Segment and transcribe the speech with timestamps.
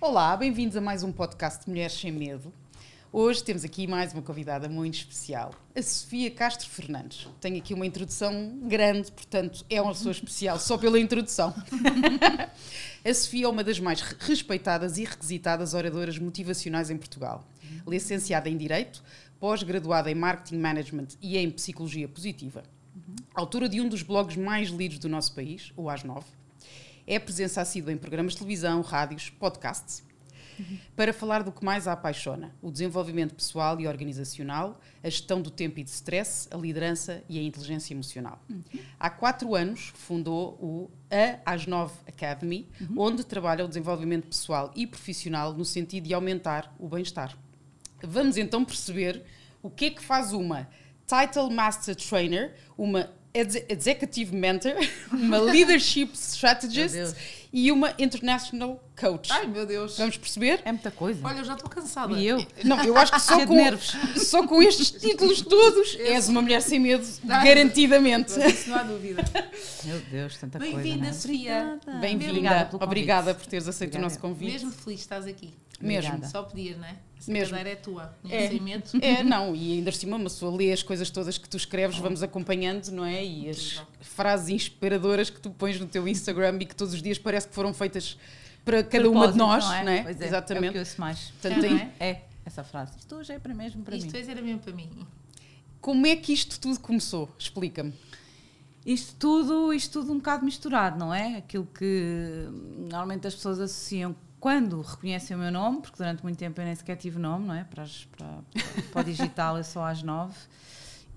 [0.00, 2.54] Olá, bem-vindos a mais um podcast de Mulheres Sem Medo.
[3.12, 7.26] Hoje temos aqui mais uma convidada muito especial, a Sofia Castro Fernandes.
[7.40, 11.52] Tenho aqui uma introdução grande, portanto é uma pessoa especial só pela introdução.
[13.04, 17.44] a Sofia é uma das mais respeitadas e requisitadas oradoras motivacionais em Portugal.
[17.84, 19.02] Licenciada em Direito,
[19.40, 22.62] pós-graduada em Marketing Management e em Psicologia Positiva.
[23.34, 26.37] Autora de um dos blogs mais lidos do nosso país, o AS 9.
[27.08, 30.06] É presença assídua em programas de televisão, rádios, podcasts
[30.96, 35.50] para falar do que mais a apaixona: o desenvolvimento pessoal e organizacional, a gestão do
[35.50, 38.42] tempo e de stress, a liderança e a inteligência emocional.
[38.48, 38.62] Uhum.
[38.98, 42.94] Há quatro anos fundou o A às 9 Academy, uhum.
[42.98, 47.36] onde trabalha o desenvolvimento pessoal e profissional no sentido de aumentar o bem-estar.
[48.02, 49.24] Vamos então perceber
[49.62, 50.68] o que é que faz uma
[51.06, 54.74] Title Master Trainer, uma Executive Mentor,
[55.12, 57.14] uma Leadership Strategist
[57.52, 59.30] e uma International Coach.
[59.32, 59.96] Ai, meu Deus.
[59.96, 60.60] Vamos perceber?
[60.64, 61.20] É muita coisa.
[61.26, 62.12] Olha, eu já estou cansada.
[62.14, 62.44] E eu?
[62.64, 63.56] Não, eu acho que só, com,
[64.16, 68.32] só com estes títulos todos és uma mulher sem medo, garantidamente.
[68.40, 69.24] Isso não há dúvida.
[69.84, 70.74] Meu Deus, tanta coisa.
[70.74, 71.12] Bem-vinda, é?
[71.12, 71.78] Sofia.
[72.00, 72.70] Bem-vinda.
[72.80, 74.06] Obrigada por teres aceito Obrigada.
[74.06, 74.52] o nosso convite.
[74.52, 75.54] Mesmo feliz estás aqui.
[75.80, 76.08] Mesmo.
[76.10, 76.30] Obrigada.
[76.32, 76.96] Só pedias, não é?
[77.18, 77.50] Essa Mesmo.
[77.56, 78.16] cadeira é tua.
[78.22, 78.48] Não é.
[78.48, 78.84] sem medo.
[79.00, 79.54] É, não.
[79.54, 82.88] E ainda por cima, uma pessoa lê as coisas todas que tu escreves, vamos acompanhando,
[82.90, 83.24] não é?
[83.24, 87.18] E as frases inspiradoras que tu pões no teu Instagram e que todos os dias
[87.18, 88.18] parece que foram feitas
[88.64, 89.84] para cada uma de nós, não é?
[89.84, 90.02] Não é?
[90.02, 90.66] Pois é, Exatamente.
[90.66, 91.20] É o que eu ouço mais.
[91.40, 92.92] Portanto, é, É, essa frase.
[92.98, 94.18] Isto hoje é para mesmo para Isto mim.
[94.18, 94.90] hoje era mesmo para mim.
[95.80, 97.28] Como é que isto tudo começou?
[97.38, 97.92] Explica-me.
[98.86, 101.36] Isto tudo, isto tudo um bocado misturado, não é?
[101.36, 102.46] Aquilo que
[102.90, 106.74] normalmente as pessoas associam quando reconhecem o meu nome, porque durante muito tempo eu nem
[106.74, 107.64] sequer tive nome, não é?
[107.64, 108.38] Para, as- para,
[108.92, 110.34] para o digital é só às nove.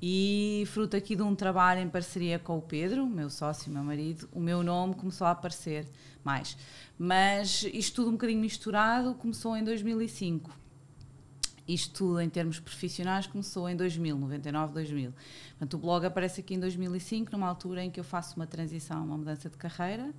[0.01, 4.27] E fruto aqui de um trabalho em parceria com o Pedro, meu sócio, meu marido,
[4.31, 5.87] o meu nome começou a aparecer
[6.23, 6.57] mais.
[6.97, 10.49] Mas isto tudo um bocadinho misturado começou em 2005.
[11.67, 15.13] Isto tudo em termos profissionais começou em 2000, 99, 2000.
[15.51, 19.05] Portanto, o blog aparece aqui em 2005, numa altura em que eu faço uma transição,
[19.05, 20.11] uma mudança de carreira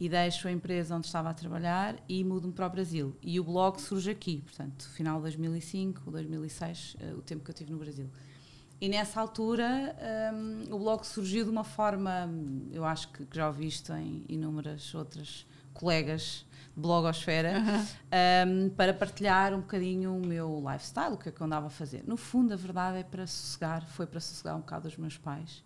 [0.00, 3.16] e deixo a empresa onde estava a trabalhar e mudo-me para o Brasil.
[3.22, 7.54] E o blog surge aqui, portanto, final de 2005, 2006, eh, o tempo que eu
[7.54, 8.08] tive no Brasil.
[8.80, 9.96] E nessa altura
[10.32, 12.30] hum, o blog surgiu de uma forma,
[12.70, 15.44] eu acho que que já ouviste em inúmeras outras
[15.74, 17.60] colegas de blogosfera,
[18.46, 21.70] hum, para partilhar um bocadinho o meu lifestyle, o que é que eu andava a
[21.70, 22.04] fazer.
[22.06, 25.64] No fundo, a verdade é para sossegar, foi para sossegar um bocado os meus pais,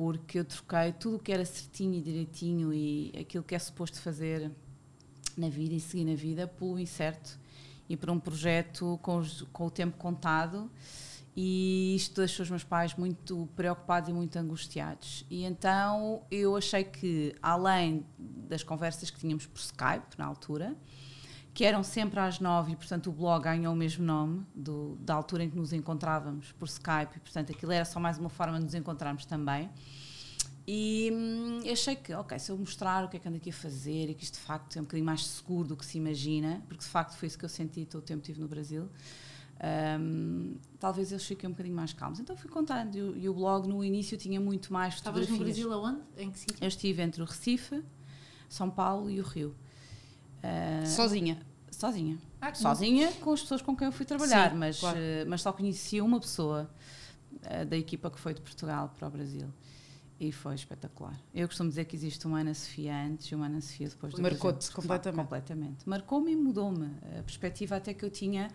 [0.00, 4.00] porque eu troquei tudo o que era certinho e direitinho e aquilo que é suposto
[4.00, 4.50] fazer
[5.36, 7.38] na vida e seguir na vida pelo incerto
[7.86, 10.70] e por um projeto com, os- com o tempo contado
[11.36, 15.26] e isto deixou os meus pais muito preocupados e muito angustiados.
[15.28, 20.74] E então eu achei que, além das conversas que tínhamos por Skype na altura,
[21.52, 25.14] que eram sempre às nove e, portanto, o blog ganhou o mesmo nome do, da
[25.14, 28.58] altura em que nos encontrávamos por Skype, e, portanto, aquilo era só mais uma forma
[28.58, 29.68] de nos encontrarmos também.
[30.66, 33.52] E hum, achei que, ok, se eu mostrar o que é que ando aqui a
[33.52, 36.62] fazer e que isto de facto é um bocadinho mais seguro do que se imagina,
[36.68, 38.88] porque de facto foi isso que eu senti todo o tempo que estive no Brasil,
[39.98, 42.20] hum, talvez eles fiquem um bocadinho mais calmos.
[42.20, 45.38] Então fui contando e, o- e o blog no início tinha muito mais Estavas no.
[45.38, 46.00] Brasil aonde?
[46.16, 46.56] Em que sítio?
[46.60, 47.82] Eu estive entre o Recife,
[48.48, 49.54] São Paulo e o Rio.
[50.42, 51.38] Ah, Sozinha.
[51.70, 52.18] sozinha.
[52.40, 54.98] Ah, Sozinha com as pessoas com quem eu fui trabalhar, Sim, mas, claro.
[54.98, 56.70] eh, mas só conhecia uma pessoa
[57.42, 59.48] eh, da equipa que foi de Portugal para o Brasil.
[60.18, 61.18] E foi espetacular.
[61.34, 64.20] Eu costumo dizer que existe uma Ana Sofia antes e uma Ana Sofia depois do
[64.20, 65.22] Marcou-te completamente.
[65.22, 65.88] Completamente.
[65.88, 66.90] Marcou-me e mudou-me.
[67.18, 68.50] A perspectiva até que eu tinha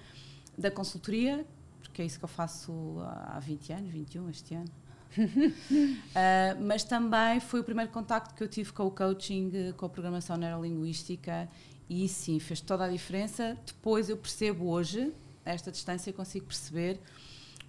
[0.55, 1.43] da consultoria,
[1.81, 2.71] porque é isso que eu faço
[3.03, 4.69] há 20 anos, 21 este ano.
[5.17, 9.89] Uh, mas também foi o primeiro contacto que eu tive com o coaching, com a
[9.89, 11.49] programação neurolinguística
[11.89, 13.57] e sim, fez toda a diferença.
[13.65, 15.13] Depois eu percebo hoje,
[15.45, 16.99] a esta distância, consigo perceber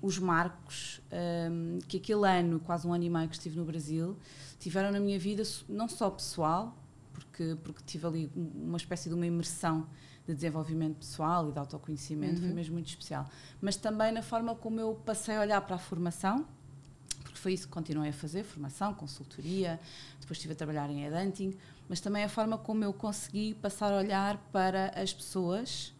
[0.00, 1.00] os marcos
[1.50, 4.16] um, que aquele ano, quase um ano e meio que estive no Brasil,
[4.58, 6.76] tiveram na minha vida, não só pessoal,
[7.12, 9.86] porque, porque tive ali uma espécie de uma imersão
[10.26, 13.28] de desenvolvimento pessoal e de autoconhecimento, foi mesmo muito especial.
[13.60, 16.46] Mas também na forma como eu passei a olhar para a formação,
[17.46, 19.78] foi isso que continuei a fazer, formação, consultoria,
[20.18, 21.56] depois estive a trabalhar em headhunting,
[21.88, 25.94] mas também a forma como eu consegui passar a olhar para as pessoas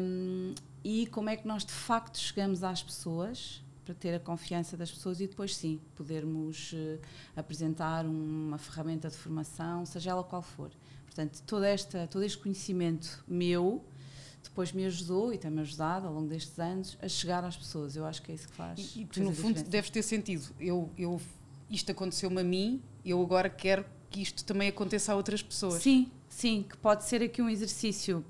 [0.00, 0.54] um,
[0.84, 4.92] e como é que nós de facto chegamos às pessoas para ter a confiança das
[4.92, 7.00] pessoas e depois sim podermos uh,
[7.34, 10.70] apresentar uma ferramenta de formação, seja ela qual for.
[11.04, 13.84] Portanto, toda esta, todo este conhecimento meu
[14.42, 17.96] depois me ajudou e tem-me ajudado ao longo destes anos a chegar às pessoas.
[17.96, 18.94] Eu acho que é isso que faz.
[18.96, 19.70] E, e tu, no fundo, diferença.
[19.70, 20.54] deves ter sentido.
[20.58, 21.20] Eu, eu,
[21.70, 25.82] isto aconteceu-me a mim, eu agora quero que isto também aconteça a outras pessoas.
[25.82, 28.24] Sim, sim, que pode ser aqui um exercício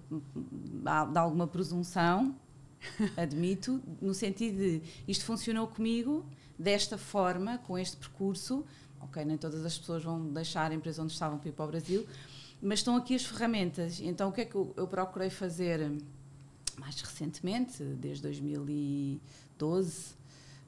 [0.81, 2.35] de alguma presunção,
[3.17, 6.25] admito, no sentido de isto funcionou comigo
[6.59, 8.65] desta forma, com este percurso.
[9.01, 11.69] Ok, nem todas as pessoas vão deixar a empresa onde estavam para ir para o
[11.69, 12.07] Brasil,
[12.63, 14.01] mas estão aqui as ferramentas.
[14.01, 15.91] Então, o que é que eu, eu procurei fazer
[16.79, 20.15] mais recentemente, desde 2012,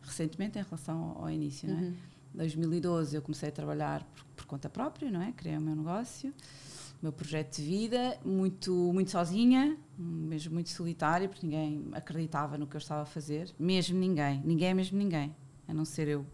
[0.03, 1.81] recentemente em relação ao, ao início, não é?
[1.81, 1.95] Uhum.
[2.35, 5.33] 2012 eu comecei a trabalhar por, por conta própria, não é?
[5.33, 11.29] Criei o meu negócio, o meu projeto de vida, muito, muito sozinha, mesmo muito solitária,
[11.29, 15.35] porque ninguém acreditava no que eu estava a fazer, mesmo ninguém, ninguém é mesmo ninguém,
[15.69, 16.27] a não ser eu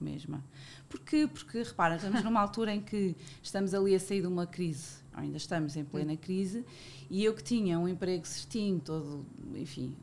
[0.00, 0.44] mesma.
[0.88, 1.28] Porquê?
[1.32, 5.36] Porque, repara, estamos numa altura em que estamos ali a sair de uma crise, ainda
[5.36, 6.64] estamos em plena crise,
[7.10, 9.24] e eu que tinha um emprego certinho, todo,
[9.54, 9.94] enfim,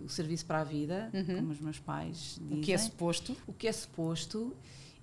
[0.00, 1.36] o, o serviço para a vida, Uhum.
[1.36, 3.36] como os meus pais dizem O que é suposto.
[3.46, 4.54] o que é suposto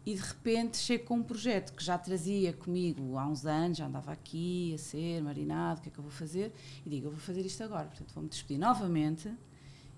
[0.06, 3.88] e de repente chego com um projeto que já trazia comigo há uns anos, já
[3.88, 6.54] andava aqui a ser marinado, o que é que eu vou fazer?
[6.86, 9.30] E digo, eu vou fazer isto agora, portanto vou-me despedir novamente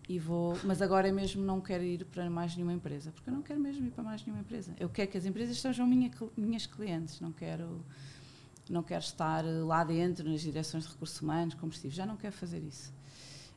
[0.08, 3.44] e vou, mas agora mesmo não quero ir para mais nenhuma empresa, porque eu não
[3.44, 4.74] quero mesmo ir para mais nenhuma empresa.
[4.80, 7.80] Eu quero que as empresas sejam minha, minhas clientes, não quero
[8.70, 12.34] não quero estar lá dentro nas direções de recursos humanos, como estive, já não quero
[12.36, 12.94] fazer isso.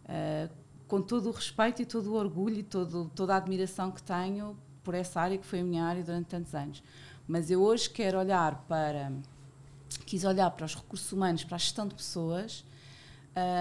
[0.06, 0.48] Ah,
[0.88, 4.56] com todo o respeito e todo o orgulho e todo, toda a admiração que tenho
[4.82, 6.82] por essa área que foi a minha área durante tantos anos.
[7.26, 9.12] Mas eu hoje quero olhar para.
[10.06, 12.64] Quis olhar para os recursos humanos, para a gestão de pessoas,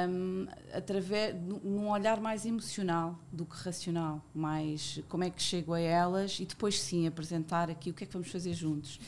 [0.09, 4.21] hum, através, num- num olhar mais emocional do que racional.
[4.33, 8.07] Mais como é que chego a elas e depois sim apresentar aqui o que é
[8.07, 8.99] que vamos fazer juntos.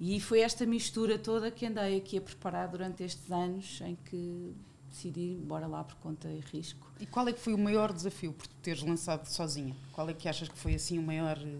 [0.00, 4.52] E foi esta mistura toda que andei aqui a preparar durante estes anos em que
[4.90, 6.90] decidi, bora lá por conta e risco.
[7.00, 9.74] E qual é que foi o maior desafio por teres lançado sozinha?
[9.92, 11.38] Qual é que achas que foi assim o maior.
[11.38, 11.56] eh,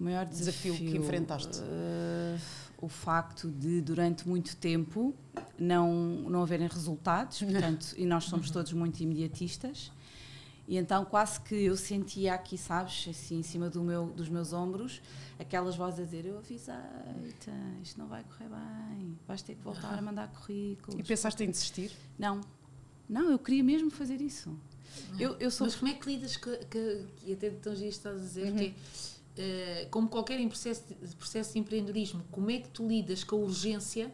[0.00, 1.60] O maior Desafio desafio, que enfrentaste?
[1.62, 2.38] eh,
[2.80, 5.14] o facto de, durante muito tempo,
[5.58, 5.92] não,
[6.28, 9.92] não haverem resultados, portanto, e nós somos todos muito imediatistas,
[10.72, 14.54] e então quase que eu sentia aqui, sabes, assim, em cima do meu, dos meus
[14.54, 15.02] ombros,
[15.38, 17.50] aquelas vozes a dizer, eu avisei-te,
[17.82, 20.98] isto não vai correr bem, vais ter que voltar a mandar currículos.
[20.98, 21.92] E pensaste em desistir?
[22.18, 22.40] Não,
[23.06, 24.58] não, eu queria mesmo fazer isso.
[25.18, 28.16] Eu, eu sou Mas como é que lidas com, que, e até tão giro estás
[28.16, 28.56] a dizer Uhum.
[28.56, 28.74] que
[29.36, 33.36] eh, como qualquer em processo de, processo de empreendedorismo, como é que tu lidas com
[33.36, 34.10] a urgência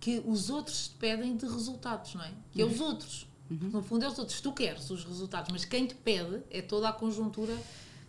[0.00, 2.32] que os outros te pedem de resultados, não é?
[2.50, 2.72] Que é Uhum.
[2.72, 3.27] os outros.
[3.50, 4.40] No fundo os outros.
[4.40, 7.56] Tu queres os resultados, mas quem te pede é toda a conjuntura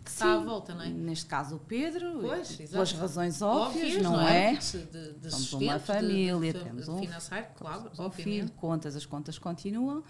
[0.04, 0.44] que está à Sim.
[0.44, 0.88] volta, não é?
[0.88, 4.54] Neste caso o Pedro, Pois, pelas razões óbvias, não, é?
[4.54, 4.58] é?
[4.58, 9.04] De, de, sustento, uma família, de, de, temos um- financeiro, claro, um filho, contas, as
[9.04, 10.02] contas continuam.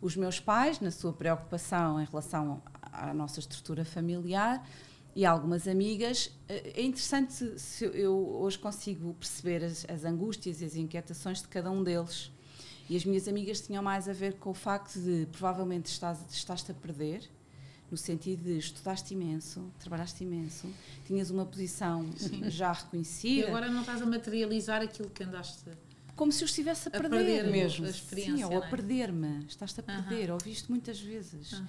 [0.00, 4.66] Os meus pais, na sua preocupação em relação à nossa estrutura familiar,
[5.16, 10.64] e algumas amigas, eh, é interessante se eu hoje consigo perceber as, as angústias e
[10.64, 12.32] as inquietações de cada um deles.
[12.88, 16.70] E as minhas amigas tinham mais a ver com o facto de provavelmente estás, estás-te
[16.70, 17.22] a perder,
[17.90, 20.68] no sentido de estudaste imenso, trabalhaste imenso,
[21.06, 22.04] tinhas uma posição
[22.48, 25.64] já E reconhecida, agora não estás a materializar aquilo que andaste
[26.16, 27.86] como se eu estivesse a a perder, perder mesmo.
[27.86, 28.36] a experiência.
[28.36, 28.70] Sim, ou não a é?
[28.70, 29.44] perder-me.
[29.46, 30.30] Estás-te a perder.
[30.30, 31.62] Ouviste muitas vezes.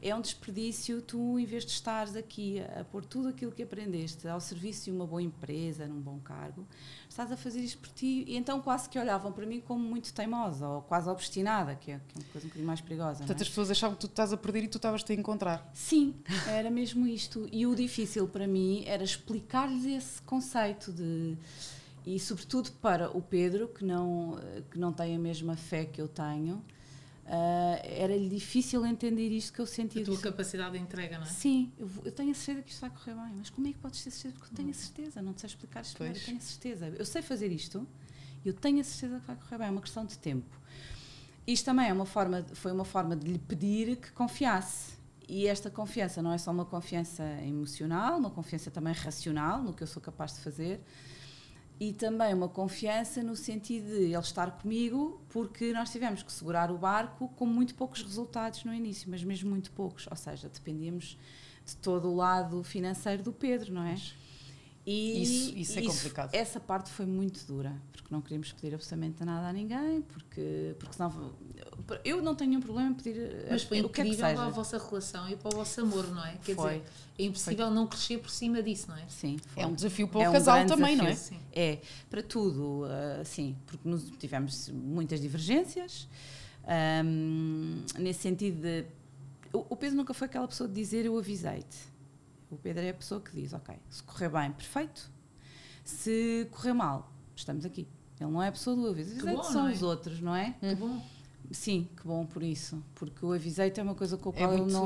[0.00, 4.28] É um desperdício tu, em vez de estares aqui a, pôr tudo aquilo que aprendeste
[4.28, 6.66] ao serviço de uma boa empresa, num bom cargo,
[7.08, 8.24] estás a fazer isto por ti.
[8.26, 12.00] E então quase que olhavam para mim como muito teimosa ou quase obstinada, que é,
[12.08, 13.20] que é uma coisa um bocadinho mais perigosa.
[13.20, 13.26] não é?
[13.26, 15.68] Portanto, as pessoas achavam que tu estás a perder e tu estavas-te a encontrar.
[15.74, 16.14] Sim,
[16.46, 17.48] era mesmo isto.
[17.50, 21.36] E o difícil para mim era explicar-lhes esse conceito de.
[22.08, 26.08] E, sobretudo, para o Pedro, que não, que não tem a mesma fé que eu
[26.08, 26.64] tenho,
[27.26, 30.00] ah, era-lhe difícil entender isto que eu sentia.
[30.00, 31.28] A tua capacidade de entrega, não é?
[31.28, 33.78] Sim, eu, eu tenho a certeza que isto vai correr bem, mas como é que
[33.78, 34.34] podes ter certeza?
[34.38, 36.86] Porque eu tenho a certeza, não te sei explicar isto, eu tenho a certeza.
[36.98, 37.86] Eu sei fazer isto
[38.42, 40.58] e eu tenho a certeza que vai correr bem, é uma questão de tempo.
[41.46, 44.96] Isto também é uma forma, foi uma forma de lhe pedir que confiasse.
[45.28, 49.82] E esta confiança não é só uma confiança emocional, uma confiança também racional no que
[49.82, 50.80] eu sou capaz de fazer,
[51.80, 56.70] e também uma confiança no sentido de ele estar comigo, porque nós tivemos que segurar
[56.70, 61.16] o barco com muito poucos resultados no início, mas mesmo muito poucos, ou seja, dependíamos
[61.64, 63.94] de todo o lado financeiro do Pedro, não é?
[64.90, 66.34] E Isso- isso é complicado.
[66.34, 70.94] Essa parte foi muito dura, porque não queríamos pedir absolutamente nada a ninguém, porque, porque
[70.94, 71.34] senão.
[72.02, 74.42] Eu não tenho nenhum problema em pedir Mas foi o que é que seja.
[74.42, 76.38] a vossa relação e para o vosso amor, não é?
[76.42, 76.78] Quer Foi.
[76.78, 76.84] dizer,
[77.18, 79.04] é impossível não crescer por cima disso, não é?
[79.08, 79.62] Sim, foi.
[79.62, 81.10] É um desafio para o É um casal também, não é?
[81.10, 81.36] desafio.
[81.38, 81.44] Sim.
[81.52, 81.78] É,
[82.08, 86.08] para tudo, ah, sim, porque nos tivemos muitas divergências,
[86.66, 88.86] ahm, nesse sentido de.
[89.52, 91.76] O, o Pedro nunca foi aquela pessoa de dizer eu avisei-te.
[92.50, 95.10] O Pedro é a pessoa que diz, ok, se correr bem, perfeito.
[95.84, 97.86] Se correr mal, estamos aqui.
[98.20, 99.10] Ele não é a pessoa do aviso.
[99.14, 99.72] Que Avisei bom, são é?
[99.72, 100.54] os outros, não é?
[100.60, 101.00] Que bom.
[101.50, 102.82] Sim, que bom por isso.
[102.94, 104.80] Porque o aviseito é uma coisa com a É qual muito- eu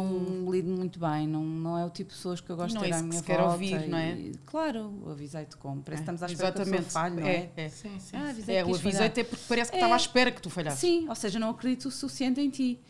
[0.45, 1.26] não lido muito bem.
[1.26, 2.99] Não, não é o tipo de pessoas que eu gosto Não de é ter à
[2.99, 3.52] isso que minha se quer volta.
[3.54, 4.12] ouvir, não é?
[4.12, 5.83] e- claro, o aviseito como.
[5.83, 7.50] Parece que estamos à É, espera que a pessoa falhe, não é?
[7.57, 7.69] é.
[7.69, 8.16] Sim, sim.
[8.16, 8.31] Ah, sim.
[8.31, 8.97] avisei É, que o quis falhar.
[9.02, 9.81] avisei até porque parece que É.
[9.81, 10.78] estava à espera que tu falhasses.
[10.81, 12.81] Sim, ou seja, não acredito o suficiente em ti.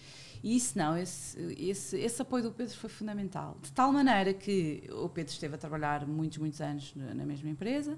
[0.43, 3.57] E isso não, esse, esse, esse apoio do Pedro foi fundamental.
[3.63, 7.97] De tal maneira que o Pedro esteve a trabalhar muitos, muitos anos na mesma empresa.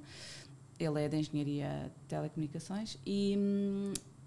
[0.79, 2.99] Ele é de Engenharia de Telecomunicações.
[3.07, 3.39] E,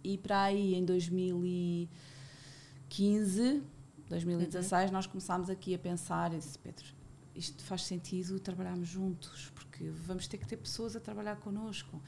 [0.04, 3.62] e para aí, em 2015,
[4.10, 6.34] 2016, nós começámos aqui a pensar.
[6.34, 6.86] Eu disse, Pedro,
[7.36, 12.02] isto faz sentido trabalharmos juntos, porque vamos ter que ter pessoas a trabalhar connosco.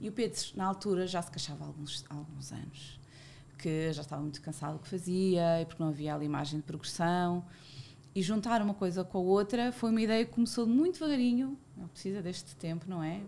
[0.00, 2.98] E o Pedro, na altura, já se queixava há alguns, há alguns anos
[3.60, 6.64] que já estava muito cansado do que fazia e porque não havia ali imagem de
[6.64, 7.44] progressão.
[8.14, 11.56] E juntar uma coisa com a outra foi uma ideia que começou muito devagarinho.
[11.76, 13.20] Não precisa deste tempo, não é?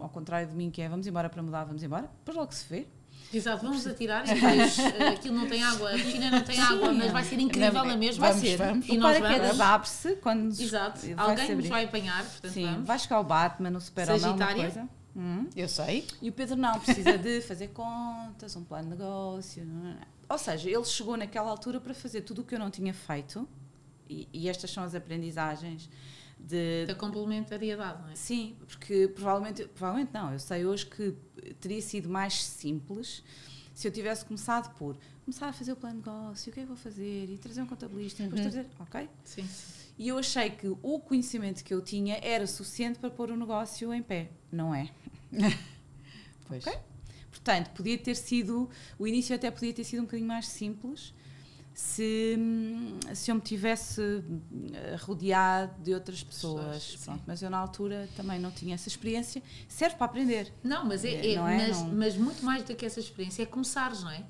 [0.00, 2.08] Ao contrário de mim, que é vamos embora para mudar, vamos embora.
[2.18, 2.86] Depois logo se vê.
[3.32, 6.92] Exato, vamos atirar e depois eh, aquilo não tem água, a piscina não tem água,
[6.92, 8.28] mas vai ser incrível Não, na mesma.
[8.32, 8.88] vamos, vamos.
[8.88, 9.60] E o nós vamos.
[9.60, 12.86] abre-se quando Exato, vai alguém nos vai apanhar, portanto Sim, vamos.
[12.86, 14.62] vai chegar o Batman, o super-homem, uma Sagitária.
[14.62, 14.88] coisa.
[15.16, 15.48] Hum.
[15.54, 16.06] Eu sei.
[16.20, 19.64] E o Pedro não, precisa de fazer contas, um plano de negócio.
[19.64, 19.96] não?
[20.28, 23.46] Ou seja, ele chegou naquela altura para fazer tudo o que eu não tinha feito,
[24.08, 25.90] e, e estas são as aprendizagens
[26.38, 26.86] de.
[26.86, 28.14] Da complementariedade, não é?
[28.14, 31.14] Sim, porque provavelmente, provavelmente não, eu sei hoje que
[31.60, 33.22] teria sido mais simples
[33.74, 36.62] se eu tivesse começado por começar a fazer o plano de negócio, o que é
[36.62, 38.66] que vou fazer, e trazer um contabilista, e depois trazer.
[38.78, 39.08] Ok?
[39.24, 39.82] Sim, sim.
[39.98, 43.92] E eu achei que o conhecimento que eu tinha era suficiente para pôr o negócio
[43.92, 44.30] em pé.
[44.50, 44.90] Não é?
[46.48, 46.66] Pois.
[46.66, 46.78] Ok.
[47.30, 51.12] Portanto, podia ter sido, o início até podia ter sido um bocadinho mais simples
[51.74, 52.36] se,
[53.14, 54.50] se eu me tivesse hum,
[55.00, 56.96] rodeado de outras pessoas.
[57.04, 59.42] Pronto, mas eu na altura também não tinha essa experiência.
[59.66, 60.52] Serve para aprender.
[60.62, 61.56] Não, mas, é, É, é- não é?
[61.68, 61.88] mas, Não.
[61.94, 64.22] mas muito mais do que essa experiência é começares, não é?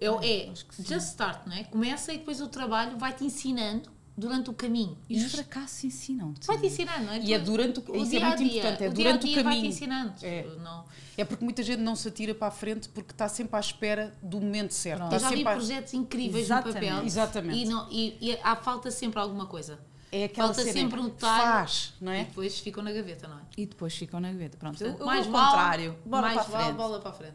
[0.00, 0.84] É, o- é sim.
[0.84, 1.64] just start, não é?
[1.64, 4.96] Começa e depois o trabalho vai-te ensinando durante o caminho.
[5.08, 6.46] E os fracassos ensinam-te.
[6.46, 7.20] Vai-te ensinando, não é?
[7.20, 9.28] E é durante o- isso é dia a muito dia, importante, é o durante o
[9.28, 9.66] dia vai-te caminho.
[9.66, 10.14] ensinando.
[10.22, 10.46] É.
[10.62, 10.84] Não,
[11.18, 14.14] É porque muita gente não se atira para a frente porque está sempre à espera
[14.22, 14.98] do momento certo.
[14.98, 15.12] Pronto.
[15.12, 16.74] eu Está já vi projetos incríveis Exatamente.
[16.84, 17.58] no papel Exatamente.
[17.58, 19.78] e, não, e, e há falta sempre alguma coisa.
[20.12, 21.42] É aquela Falta sempre um detalhe.
[21.42, 22.24] Faz, não E é?
[22.24, 23.40] depois ficam na gaveta, não é?
[23.56, 24.56] E depois ficam na gaveta.
[24.56, 25.96] Pronto, eu, Portanto, eu mais vale- contrário.
[26.06, 26.76] Bora mais para vale frente.
[26.76, 27.34] bola para a frente.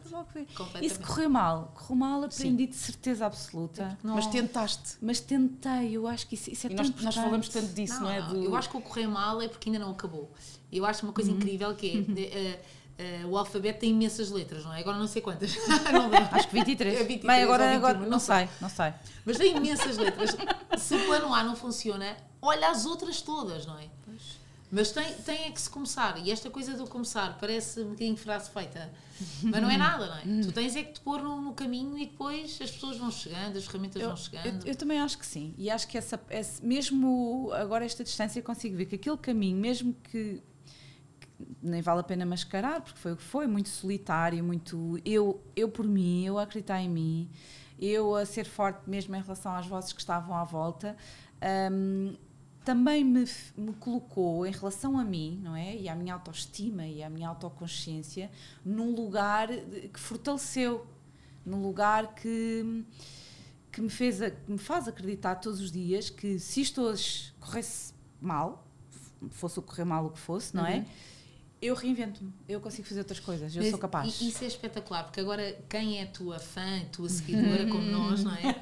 [0.80, 1.72] E se correu mal?
[1.74, 3.98] Correu mal, aprendi de certeza absoluta.
[4.02, 4.96] Não- Mas tentaste.
[5.02, 8.00] Mas tentei, eu acho que isso, isso é E tão nós, nós falamos tanto disso,
[8.00, 8.22] não, é?
[8.22, 10.30] Do- Eu acho que o correr mal é porque ainda não acabou.
[10.72, 11.36] Eu acho uma coisa Uhum.
[11.36, 12.62] incrível que é de- eh,
[12.98, 14.80] eh, o alfabeto tem imensas letras, não é?
[14.80, 15.54] Agora não sei quantas.
[15.92, 16.10] não.
[16.32, 16.94] Acho que 23.
[17.00, 18.92] É 23 Bem, agora, ou 21, agora não não sei, não sei.
[19.24, 20.36] Mas tem imensas letras.
[20.78, 23.88] Se o plano A não funciona, olha as outras todas, não é?
[24.74, 26.16] Mas tem, tem é que se começar.
[26.24, 28.90] E esta coisa do começar parece um bocadinho frase feita.
[29.42, 30.42] Mas não é nada, não é?
[30.42, 33.58] Tu tens é que te pôr no, no caminho e depois as pessoas vão chegando,
[33.58, 34.64] as ferramentas Eu, vão chegando.
[34.66, 35.52] eu- eu também acho que sim.
[35.58, 39.58] E acho que essa, esse- mesmo agora esta distância eu consigo ver que aquele caminho,
[39.58, 40.42] mesmo que
[41.62, 45.68] nem vale a pena mascarar, porque foi o que foi, muito solitário, muito eu, eu
[45.68, 47.30] por mim, eu a acreditar em mim,
[47.78, 50.96] eu a ser forte mesmo em relação às vozes que estavam à volta.
[51.72, 52.14] hum,
[52.64, 53.24] também me,
[53.56, 55.74] me colocou em relação a mim, não é?
[55.76, 58.30] E à minha autoestima e à minha autoconsciência
[58.64, 60.86] num lugar que fortaleceu,
[61.44, 62.84] num lugar que,
[63.72, 67.34] que me, fez a- que me faz acreditar todos os dias que se isto hoje
[67.40, 68.64] corresse mal,
[69.30, 70.86] fosse o correr mal o que fosse, não é?
[71.62, 74.20] Eu reinvento-me, eu consigo fazer outras coisas, eu Mas sou capaz.
[74.20, 78.60] Isso é espetacular, porque agora quem é tua fã, tua seguidora, como nós, não é?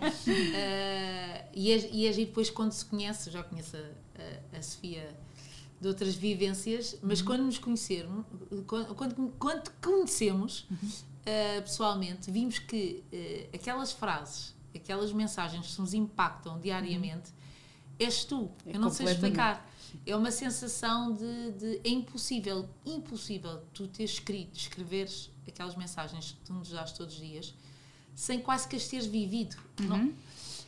[0.55, 5.17] Eh, e, e giro depois quando se conhece, já conheço a, a- a Sofia
[5.81, 8.27] de outras vivências, mas quando nos conhecermos,
[8.67, 10.69] quando, quando, quando te conhecemos
[11.25, 17.31] eh, pessoalmente, vimos que eh, aquelas frases, aquelas mensagens que nos impactam diariamente,
[17.99, 18.51] és tu.
[18.67, 19.70] É eu não sei explicar.
[20.07, 26.45] É uma sensação de, de- É impossível, impossível tu teres escrito, escreveres aquelas mensagens que
[26.47, 27.55] tu nos dás todos os dias
[28.15, 29.57] sem quase que as teres vivido.
[29.81, 30.13] Não?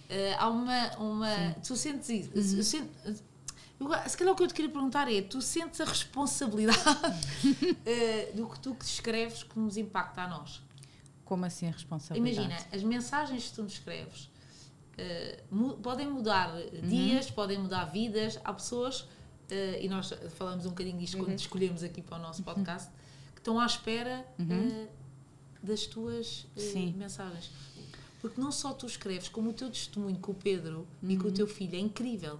[0.09, 0.97] Eh, há uma.
[0.99, 2.77] uma tu sentes isso.
[2.77, 6.79] eu- se calhar o que eu te queria perguntar é: tu sentes a responsabilidade
[7.85, 10.61] eh, do que tu que escreves que nos impacta a nós?
[11.25, 12.47] Como assim a responsabilidade?
[12.47, 14.29] Imagina, as mensagens que tu nos escreves
[14.99, 15.43] eh,
[15.83, 18.39] podem mudar dias, podem mudar vidas.
[18.45, 19.07] Há pessoas,
[19.51, 22.91] eh, e nós falamos um bocadinho disto quando te escolhemos aqui para o nosso podcast,
[23.35, 24.87] que estão à espera eh,
[25.63, 26.47] das tuas
[26.97, 27.51] mensagens.
[28.21, 31.33] Porque não só tu escreves, como o teu testemunho com o Pedro e com o
[31.33, 32.39] teu filho é incrível.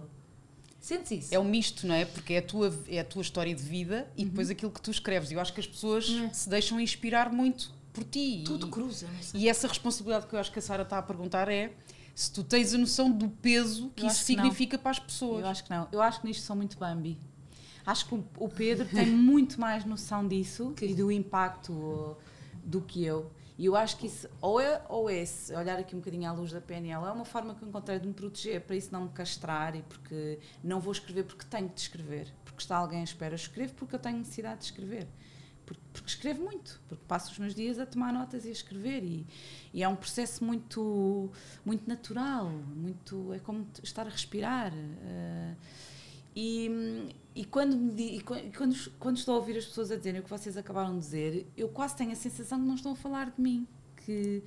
[0.79, 1.35] Sentes isso?
[1.35, 2.03] É um misto, não é?
[2.05, 4.91] Porque é a tua, é a tua história de vida e depois aquilo que tu
[4.91, 5.31] escreves.
[5.31, 6.29] Eu acho que as pessoas É.
[6.33, 8.43] se deixam inspirar muito por ti.
[8.45, 11.71] Tudo cruza, e essa responsabilidade que eu acho que a Sara está a perguntar é
[12.13, 15.41] se tu tens a noção do peso que Eu isso que significa para as pessoas.
[15.41, 15.87] Eu acho que não.
[15.91, 17.19] Eu acho que nisto sou muito Bambi.
[17.85, 22.15] Acho que o, Pedro tem muito mais noção disso Que- e do impacto
[22.63, 23.31] do que eu.
[23.57, 26.33] E eu acho que isso, ou é, ou é, se olhar aqui um bocadinho à
[26.33, 29.03] luz da PNL, é uma forma que eu encontrei de me proteger, para isso não
[29.03, 33.03] me castrar e porque não vou escrever porque tenho de escrever, porque está alguém à
[33.03, 33.33] espera.
[33.33, 35.07] Eu escrevo porque eu tenho necessidade de escrever.
[35.65, 39.25] Porque, escrevo muito, porque passo os meus dias a tomar notas e a escrever e,
[39.73, 41.31] e é um processo muito
[41.65, 44.73] muito natural, muito é como estar a respirar.
[44.75, 45.55] eh,
[46.35, 50.19] e, e quando, me e quan- quando, quando estou a ouvir as pessoas a dizerem
[50.19, 52.95] o que vocês acabaram de dizer, eu quase tenho a sensação que não estão a
[52.95, 53.67] falar de mim.
[54.05, 54.43] Que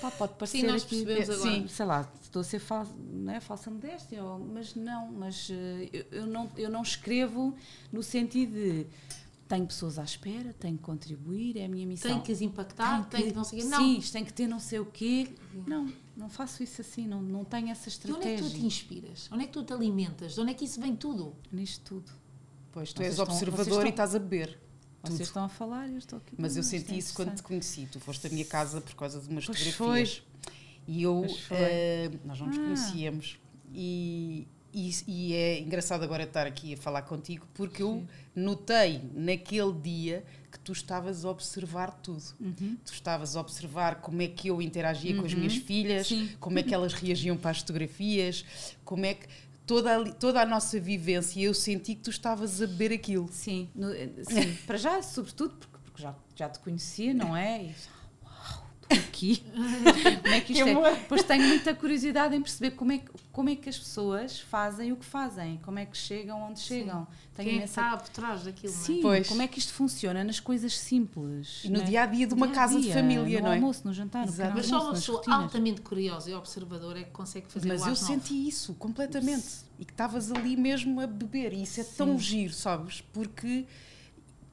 [0.00, 1.50] pá, pode parecer nós aqui- percebemos é, agora.
[1.50, 5.90] Sim, sei lá, estou a ser fal, não é, falsa modéstia, mas não, mas eh,
[5.92, 7.54] eu, eu não, eu não escrevo
[7.92, 8.86] no sentido de
[9.50, 12.10] tenho pessoas à espera, tenho que contribuir, é a minha missão.
[12.10, 13.68] Tem que as impactar, tem que não sei o quê.
[13.68, 13.98] Sim, Não.
[13.98, 15.28] isto tem que ter não sei o quê.
[15.66, 18.46] Não, não faço isso assim, não, não tenho essa E onde é que tu te
[18.46, 19.28] estratégia inspiras?
[19.32, 20.34] Onde é que tu te alimentas?
[20.34, 21.34] De onde é que isso vem tudo?
[21.50, 22.12] nisto tudo.
[22.72, 24.56] Pois tu Vocês és estão- observador estão- e estás a beber.
[25.02, 25.22] Vocês Tudo.
[25.26, 26.34] estão a falar e eu estou aqui.
[26.38, 27.88] Mas eu senti é isso quando te conheci.
[27.90, 30.22] Tu foste à minha casa por causa de umas Pois fotografias.
[30.86, 31.22] E eu.
[31.26, 31.56] Pois foi.
[31.58, 32.60] eh, nós não nos Ah.
[32.62, 33.38] conhecíamos.
[33.72, 39.72] E, e, e é engraçado agora estar aqui a falar contigo porque eu notei naquele
[39.72, 42.22] dia que tu estavas a observar tudo.
[42.40, 42.76] Uhum.
[42.84, 46.30] Tu estavas a observar como é que eu interagia com as minhas filhas, Sim.
[46.40, 48.44] como é que elas reagiam para as fotografias,
[48.84, 49.26] como é que.
[49.66, 53.28] Toda a, toda a nossa vivência, eu senti que tu estavas a beber aquilo.
[53.30, 57.62] Sim, no- eh, sim, para já, sobretudo, porque, porque já, já te conhecia, não é?
[57.66, 57.74] E,
[58.94, 59.42] aqui.
[60.22, 61.04] como é que isto Que é?
[61.08, 64.92] Pois tenho muita curiosidade em perceber como é, que, como é que as pessoas fazem
[64.92, 67.06] o que fazem, como é que chegam onde chegam.
[67.34, 68.84] Tenho Quem é imensa- está por trás daquilo, não é?
[68.84, 69.28] Sim, Pois.
[69.28, 71.62] como é que isto funciona nas coisas simples.
[71.64, 71.86] E no não é?
[71.88, 73.56] dia a dia de No uma casa de dia-a-dia, família, no não é?
[73.56, 74.52] almoço, no jantar, no Exato.
[74.56, 77.88] Mas só uma pessoa altamente curiosa e observadora é que consegue fazer Mas o eu
[77.90, 77.96] novo.
[78.04, 79.46] senti isso completamente.
[79.78, 81.52] E que estavas ali mesmo a beber.
[81.54, 82.18] E isso é tão Sim.
[82.18, 83.00] giro, sabes?
[83.12, 83.64] Porque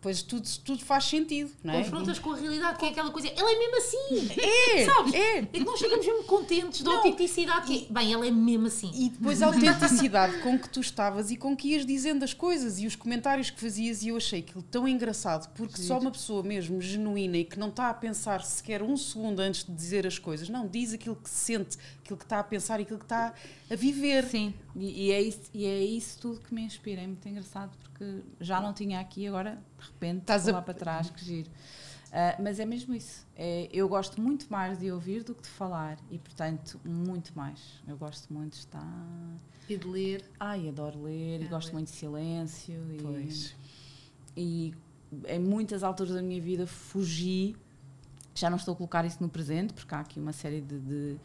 [0.07, 1.83] depois tudo, tudo faz sentido, não é?
[1.83, 4.41] Confrontas com a realidade, que é aquela coisa, ela é mesmo assim!
[4.41, 5.13] É, Sabes?
[5.13, 5.37] é.
[5.39, 6.97] É que nós ficamos mesmo contentes da Não.
[6.97, 8.91] autenticidade, que é, bem, ela é mesmo assim.
[8.93, 12.79] E depois a autenticidade com que tu estavas e com que ias dizendo as coisas
[12.79, 16.41] e os comentários que fazias, e eu achei aquilo tão engraçado, porque só uma pessoa
[16.41, 20.17] mesmo genuína e que não está a pensar sequer um segundo antes de dizer as
[20.17, 23.33] coisas, não, diz aquilo que sente, aquilo que está a pensar e aquilo que está
[23.69, 24.23] a viver.
[24.23, 27.01] Sim, e, e é isso, e é isso tudo que me inspira.
[27.01, 30.73] É muito engraçado porque já não tinha aqui, agora de repente Estás a- lá para
[30.73, 31.49] trás, que giro.
[32.11, 33.27] Ah, mas é mesmo isso.
[33.35, 37.59] É, eu gosto muito mais de ouvir do que de falar e, portanto, muito mais.
[37.85, 39.37] Eu gosto muito de estar.
[39.67, 40.23] E de ler.
[40.39, 41.73] Ai, adoro ler e Ah, gosto ler.
[41.73, 42.81] muito de silêncio.
[42.93, 43.55] E, Pois.
[44.37, 44.73] e
[45.27, 47.57] em muitas alturas da minha vida fugi.
[48.33, 51.17] Já não estou a colocar isso no presente, porque há aqui uma série de, de-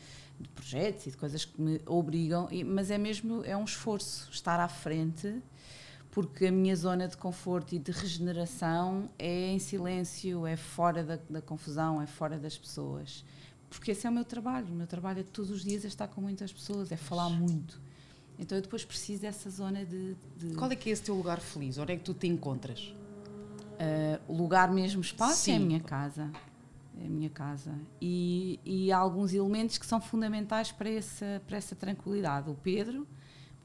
[0.42, 4.58] de projetos e de coisas que me obrigam, mas é mesmo é um esforço estar
[4.60, 5.40] à frente,
[6.10, 11.18] porque a minha zona de conforto e de regeneração é em silêncio, é fora da,
[11.30, 13.24] da confusão, é fora das pessoas.
[13.70, 14.66] Porque esse é o meu trabalho.
[14.66, 17.80] O meu trabalho é todos os dias é estar com muitas pessoas, é falar muito.
[18.38, 21.40] Então eu depois preciso dessa zona de, de- Qual é que é esse teu lugar
[21.40, 21.78] feliz?
[21.78, 22.80] Onde é que tu te encontras?
[23.78, 25.64] Uh, o lugar mesmo espaço é a Sim.
[25.66, 26.30] minha casa.
[27.02, 27.74] É a minha casa.
[28.00, 32.48] E, e há alguns elementos que são fundamentais para essa, para essa tranquilidade.
[32.48, 33.06] O Pedro,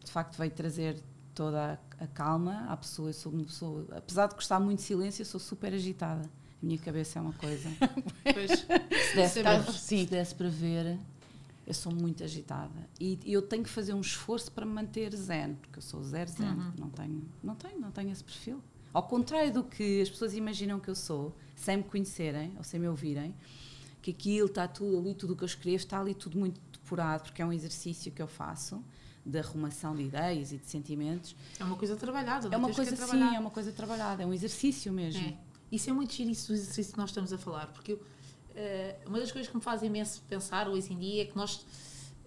[0.04, 0.98] de facto, veio trazer
[1.36, 3.10] toda a, a calma à pessoa.
[3.10, 6.28] Eu sou uma pessoa, apesar de gostar muito de silêncio, eu sou super agitada.
[6.62, 7.70] A minha cabeça é uma coisa.
[8.34, 9.66] Pois, Se desse, Sabemos.
[9.66, 11.00] para, se desse para ver,
[11.66, 12.90] eu sou muito agitada.
[13.00, 16.30] E eu tenho que fazer um esforço para me manter zen, porque eu sou zero
[16.32, 16.50] zen.
[16.50, 16.72] Uhum.
[16.80, 18.62] Não, tenho, não, tenho, não tenho esse perfil.
[18.98, 22.80] Ao contrário do que as pessoas imaginam que eu sou, sem me conhecerem ou sem
[22.80, 23.32] me ouvirem,
[24.02, 27.22] que aquilo está tudo ali, tudo o que eu escrevo está ali tudo muito depurado,
[27.22, 28.84] porque é um exercício que eu faço
[29.24, 31.36] de arrumação de ideias e de sentimentos.
[31.60, 32.48] é uma coisa trabalhada.
[32.52, 35.22] É uma tens coisa sim, é uma coisa trabalhada, é um exercício mesmo.
[35.22, 35.38] É.
[35.72, 38.02] Isso é muito giro, isso do exercício que nós estamos a falar, porque eu,
[38.56, 41.64] eh, uma das coisas que me faz imenso pensar hoje em dia é que nós,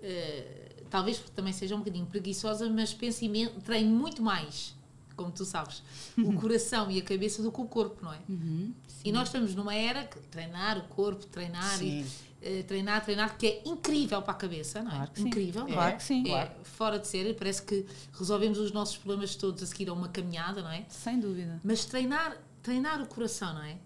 [0.00, 4.78] eh, talvez também seja um bocadinho preguiçosa, mas penso imenso, treino muito mais,
[5.24, 5.83] como tu sabes,
[6.18, 8.18] o coração e a cabeça do que o corpo, não é?
[8.28, 8.72] Uhum,
[9.04, 12.06] E nós estamos numa era que treinar o corpo, treinar e Sim.
[12.42, 14.94] eh, treinar, treinar, que é incrível para a cabeça, não é?
[14.96, 15.26] Claro que sim.
[15.28, 15.62] incrível.
[15.62, 15.72] não é?
[15.74, 16.30] Claro que sim.
[16.33, 17.85] É fora de série, parece que
[18.18, 20.85] resolvemos os nossos problemas todos a seguir a uma caminhada, não é?
[20.88, 21.61] Sem dúvida.
[21.62, 23.76] Mas treinar, treinar o coração, não é?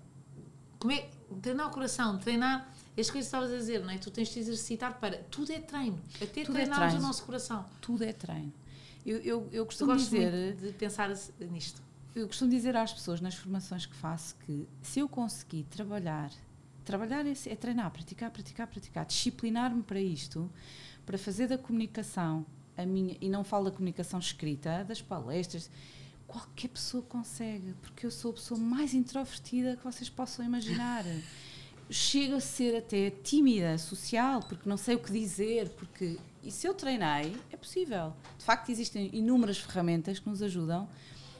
[0.78, 1.08] Como é?
[1.42, 3.98] Treinar o coração, treinar as coisas que estavas a dizer, não é?
[3.98, 5.16] Tu tens de exercitar para.
[5.30, 5.98] Tudo é treino.
[6.22, 6.98] Até Tudo é treinarmos treino.
[7.04, 7.64] o nosso coração.
[7.80, 8.52] tudo é treino.
[9.04, 10.32] Eu, eu, eu Eu costumo gosto dizer.
[10.32, 11.10] muito de pensar
[11.50, 11.82] nisto.
[12.14, 16.30] Eu costumo dizer às pessoas nas formações que faço que se eu conseguir trabalhar,
[16.84, 20.50] trabalhar é, é treinar, praticar, praticar, praticar, disciplinar-me para isto,
[21.04, 25.70] para fazer da comunicação a minha, e não falo da comunicação escrita, das palestras,
[26.26, 31.04] qualquer pessoa consegue, porque eu sou a pessoa mais introvertida que vocês possam imaginar.
[31.90, 36.66] Chego a ser até tímida, social, porque não sei o que dizer, porque e se
[36.66, 38.12] eu treinei, é possível.
[38.36, 40.86] De facto, existem inúmeras ferramentas que nos ajudam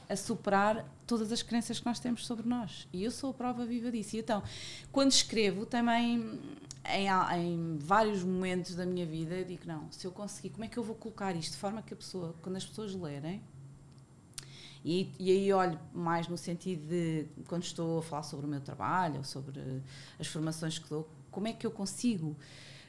[0.09, 2.87] a superar todas as crenças que nós temos sobre nós.
[2.91, 4.15] E eu sou a prova viva disso.
[4.15, 4.41] E então,
[4.91, 6.39] quando escrevo, também
[6.89, 10.77] em, em, vários momentos da minha vida, digo: não, se eu conseguir, como é que
[10.77, 13.43] eu vou colocar isto de forma que a pessoa, quando as pessoas lerem,
[14.85, 18.61] e, e aí olho mais no sentido de quando estou a falar sobre o meu
[18.61, 19.59] trabalho, ou sobre
[20.19, 22.37] as formações que dou, como é que eu consigo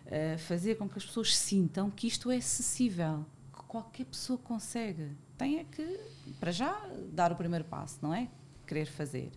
[0.04, 5.16] uh, fazer com que as pessoas sintam que isto é acessível, que qualquer pessoa consegue.
[5.38, 5.98] Tem é que,
[6.38, 6.78] para já,
[7.12, 8.28] dar o primeiro passo, não é?
[8.66, 9.32] Querer fazer.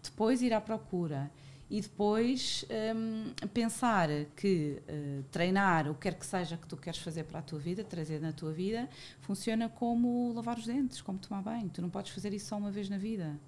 [0.00, 1.28] Depois ir à procura
[1.70, 2.64] e depois
[2.96, 7.40] um, pensar que uh, treinar o que quer que seja que tu queres fazer para
[7.40, 8.88] a tua vida, trazer na tua vida,
[9.20, 11.68] funciona como lavar os dentes, como tomar banho.
[11.68, 13.38] Tu não podes fazer isso só uma vez na vida.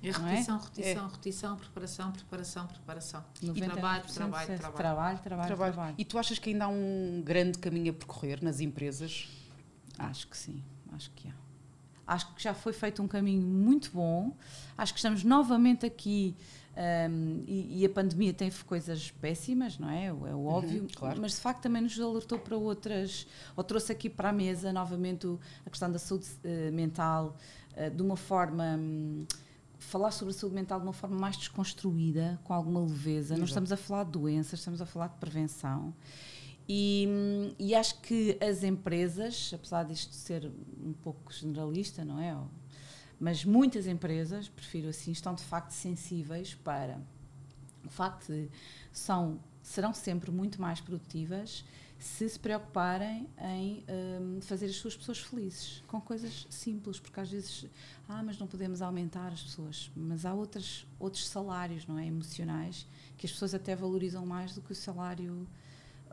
[0.00, 0.62] É repetição, é?
[0.62, 1.06] repetição, é.
[1.06, 3.24] repetição, preparação, preparação, preparação.
[3.42, 4.76] E trabalho, trabalho, trabalho, trabalho.
[4.76, 5.94] Trabalho, trabalho, trabalho.
[5.98, 9.28] E tu achas que ainda há um grande caminho a percorrer nas empresas?
[9.98, 11.32] Acho que sim, acho que há.
[12.06, 14.34] Acho que já foi feito um caminho muito bom.
[14.78, 16.34] Acho que estamos novamente aqui
[16.78, 20.06] um, e, e, a pandemia tem coisas péssimas, não é?
[20.06, 21.20] É o óbvio, uhum, claro.
[21.20, 25.26] mas de facto também nos alertou para outras, ou trouxe aqui para a mesa novamente
[25.26, 27.36] o, a questão da saúde uh, mental
[27.76, 28.76] uh, de uma forma.
[28.78, 29.26] Um,
[29.80, 33.28] falar sobre a saúde mental de uma forma mais desconstruída, com alguma leveza.
[33.28, 33.38] Exato.
[33.38, 35.94] Não estamos a falar de doenças, estamos a falar de prevenção.
[36.68, 37.08] E,
[37.58, 40.50] e, acho que as empresas, apesar disto ser
[40.84, 42.36] um pouco generalista, não é?
[43.20, 47.00] Mas muitas empresas, prefiro assim, estão de facto sensíveis para
[47.84, 48.48] o facto de
[48.92, 51.64] são, serão sempre muito mais produtivas
[51.98, 57.28] se se preocuparem em um, fazer as suas pessoas felizes com coisas simples, porque às
[57.28, 57.66] vezes,
[58.08, 62.86] ah, mas não podemos aumentar as pessoas, mas há outras, outros salários, não é, emocionais,
[63.16, 65.46] que as pessoas até valorizam mais do que o salário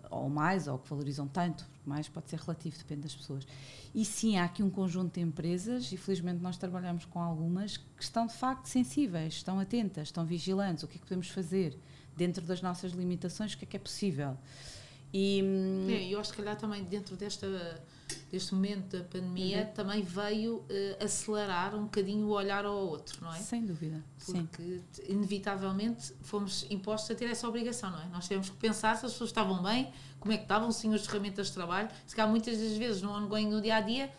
[0.10, 3.46] ou mais, ou que valorizam tanto, mais pode ser relativo, depende das pessoas.
[3.94, 8.04] E sim, há aqui um conjunto de empresas, e felizmente nós trabalhamos com algumas, que
[8.04, 11.78] estão de facto sensíveis, estão atentas, estão vigilantes, o que é que podemos fazer
[12.16, 14.38] dentro das nossas limitações, o que é que é possível.
[15.14, 15.42] E
[15.90, 17.48] é, eu acho que calhar também dentro desta,
[18.36, 19.74] deste momento da pandemia uhum.
[19.74, 20.66] também veio uh,
[21.04, 23.38] acelerar um bocadinho o olhar ao outro, não é?
[23.40, 24.04] Sem dúvida.
[24.26, 25.04] Porque Sim.
[25.08, 28.06] inevitavelmente fomos impostos a ter essa obrigação, não é?
[28.08, 31.06] Nós tivemos que pensar se as pessoas estavam bem, como é que estavam, sim, as
[31.06, 31.88] ferramentas de trabalho.
[32.06, 34.12] Se calhar muitas das vezes no ongoing, no dia a dia,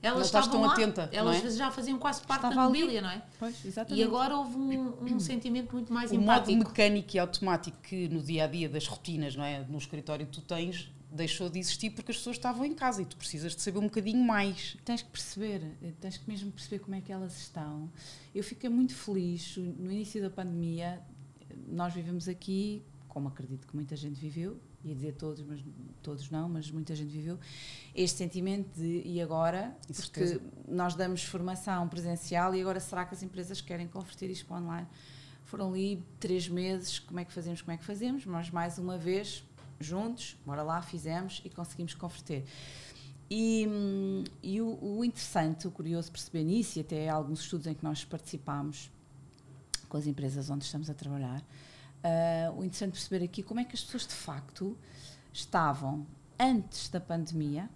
[0.00, 1.50] elas estavam lá, atenta, elas é?
[1.50, 3.22] já faziam quase parte Estava da mobília, não é?
[3.38, 4.00] Pois, exatamente.
[4.00, 6.52] E agora houve um, um sentimento muito mais o empático.
[6.52, 9.78] O modo mecânico e automático que no dia a dia das rotinas, não é, no
[9.78, 13.54] escritório tu tens, deixou de existir porque as pessoas estavam em casa e tu precisas
[13.54, 14.76] de saber um bocadinho mais.
[14.84, 15.62] Tens que perceber,
[16.00, 17.88] tens que mesmo perceber como é que elas estão.
[18.34, 21.00] Eu fiquei muito feliz no início da pandemia.
[21.68, 25.60] Nós vivemos aqui, como acredito que muita gente viveu, ia dizer todos, mas
[26.02, 27.38] todos não, mas muita gente viveu,
[27.94, 33.22] este sentimento de e agora, porque nós damos formação presencial e agora será que as
[33.22, 34.86] empresas querem converter isto para online?
[35.44, 38.98] Foram ali três meses, como é que fazemos, como é que fazemos, mas mais uma
[38.98, 39.44] vez,
[39.84, 42.44] juntos, bora lá, fizemos e conseguimos converter.
[43.30, 43.66] E,
[44.42, 48.04] e o, o, interessante, o curioso perceber nisso, e até alguns estudos em que nós
[48.04, 48.90] participámos
[49.88, 51.42] com as empresas onde estamos a trabalhar,
[52.04, 54.76] Uh, o interessante perceber aqui como é que as pessoas de facto
[55.32, 56.06] estavam
[56.38, 57.70] antes da pandemia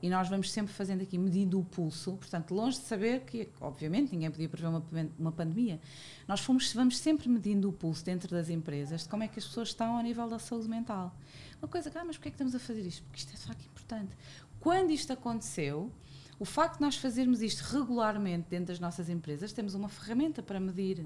[0.00, 4.12] e nós vamos sempre fazendo aqui, medindo o pulso, portanto, longe de saber que, obviamente,
[4.12, 4.84] ninguém podia prever uma,
[5.18, 5.80] uma pandemia,
[6.26, 9.46] nós fomos, vamos sempre medindo o pulso dentro das empresas de como é que as
[9.46, 11.14] pessoas estão ao nível da saúde mental.
[11.60, 13.02] Uma coisa ah, mas porquê é que estamos a fazer isto?
[13.04, 14.16] Porque isto é de facto importante.
[14.60, 15.90] Quando isto aconteceu,
[16.38, 20.60] o facto de nós fazermos isto regularmente dentro das nossas empresas, temos uma ferramenta para
[20.60, 21.04] medir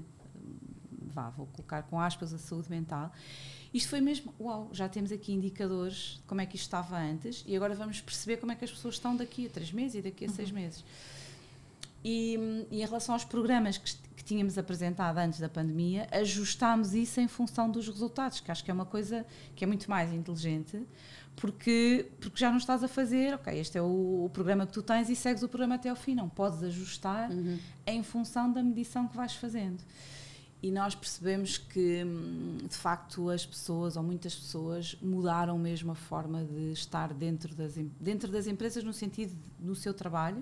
[1.13, 3.11] vá, vou colocar com aspas a saúde mental.
[3.73, 7.43] Isto foi mesmo, uau, já temos aqui indicadores de como é que isto estava antes
[7.47, 10.01] e agora vamos perceber como é que as pessoas estão daqui a três meses e
[10.01, 10.33] daqui a uhum.
[10.35, 10.83] seis meses.
[12.03, 17.19] E, e, em relação aos programas que, que, tínhamos apresentado antes da pandemia, ajustámos isso
[17.21, 20.85] em função dos resultados, que acho que é uma coisa que é muito mais inteligente,
[21.35, 24.81] porque, porque já não estás a fazer, ok, este é o, o programa que tu
[24.81, 27.57] tens e segues o programa até ao fim, não podes ajustar uhum.
[27.87, 29.81] em função da medição que vais fazendo.
[30.63, 35.95] E nós percebemos que, hum, de facto, as pessoas, ou muitas pessoas, mudaram mesmo a
[35.95, 40.41] forma de estar dentro das, dentro das empresas, no sentido do seu trabalho,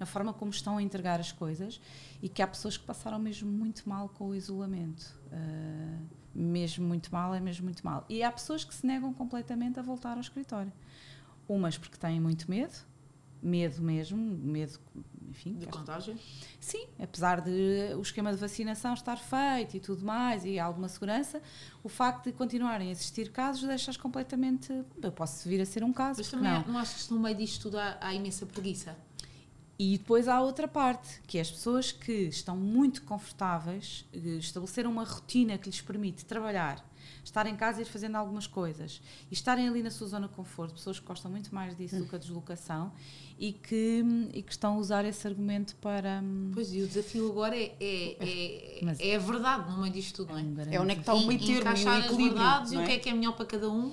[0.00, 1.82] na forma como estão a entregar as coisas,
[2.22, 5.14] e que há pessoas que passaram mesmo muito mal com o isolamento.
[5.26, 6.02] Uh,
[6.34, 8.06] mesmo muito mal, é mesmo muito mal.
[8.08, 10.72] E há pessoas que se negam completamente a voltar ao escritório.
[11.46, 12.72] Umas porque têm muito medo,
[13.42, 14.78] medo mesmo, medo,
[15.28, 15.54] enfim.
[15.54, 16.16] De contágio?
[16.60, 21.40] Sim, apesar de o esquema de vacinação estar feito e tudo mais, e alguma segurança,
[21.82, 24.72] o facto de continuarem a existir casos deixa-as completamente.
[25.02, 26.20] Eu posso vir a ser um caso.
[26.20, 28.96] Mas também não, não achas que no meio disto tudo há, há imensa preguiça?
[29.78, 35.04] E depois há outra parte, que é as pessoas que estão muito confortáveis, estabeleceram uma
[35.04, 36.84] rotina que lhes permite trabalhar,
[37.24, 40.34] estar em casa e ir fazendo algumas coisas, e estarem ali na sua zona de
[40.34, 42.92] conforto, pessoas que gostam muito mais disso do que a deslocação,
[43.38, 46.20] e que, e que estão a usar esse argumento para.
[46.22, 50.24] Hum, pois, e o desafio agora é, é, é, é a verdade no meio disto
[50.24, 50.74] tudo, não é?
[50.74, 52.26] É onde é que está o meio termo, encaixar o equilíbrio.
[52.26, 52.78] As verdades, é?
[52.78, 53.92] o que é que é melhor para cada um.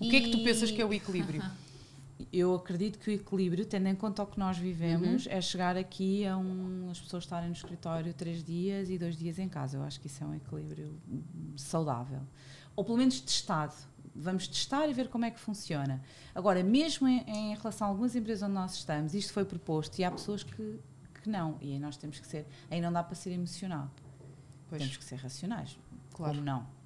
[0.00, 0.10] O e...
[0.10, 1.42] que é que tu pensas que é o equilíbrio?
[2.32, 5.32] eu acredito que o equilíbrio, tendo em conta o que nós vivemos, uhum.
[5.32, 9.38] é chegar aqui a um, as pessoas estarem no escritório três dias e dois dias
[9.38, 9.76] em casa.
[9.76, 10.98] Eu acho que isso é um equilíbrio
[11.56, 12.20] saudável.
[12.74, 13.74] Ou pelo menos testado.
[14.14, 16.02] Vamos testar e ver como é que funciona.
[16.34, 20.04] Agora, mesmo em, em relação a algumas empresas onde nós estamos, isto foi proposto e
[20.04, 20.80] há pessoas que,
[21.22, 21.56] que não.
[21.60, 22.46] E aí nós temos que ser.
[22.68, 23.88] Aí não dá para ser emocional.
[24.68, 24.82] Pois.
[24.82, 25.78] Temos que ser racionais.
[26.12, 26.34] Claro.
[26.34, 26.77] Como não?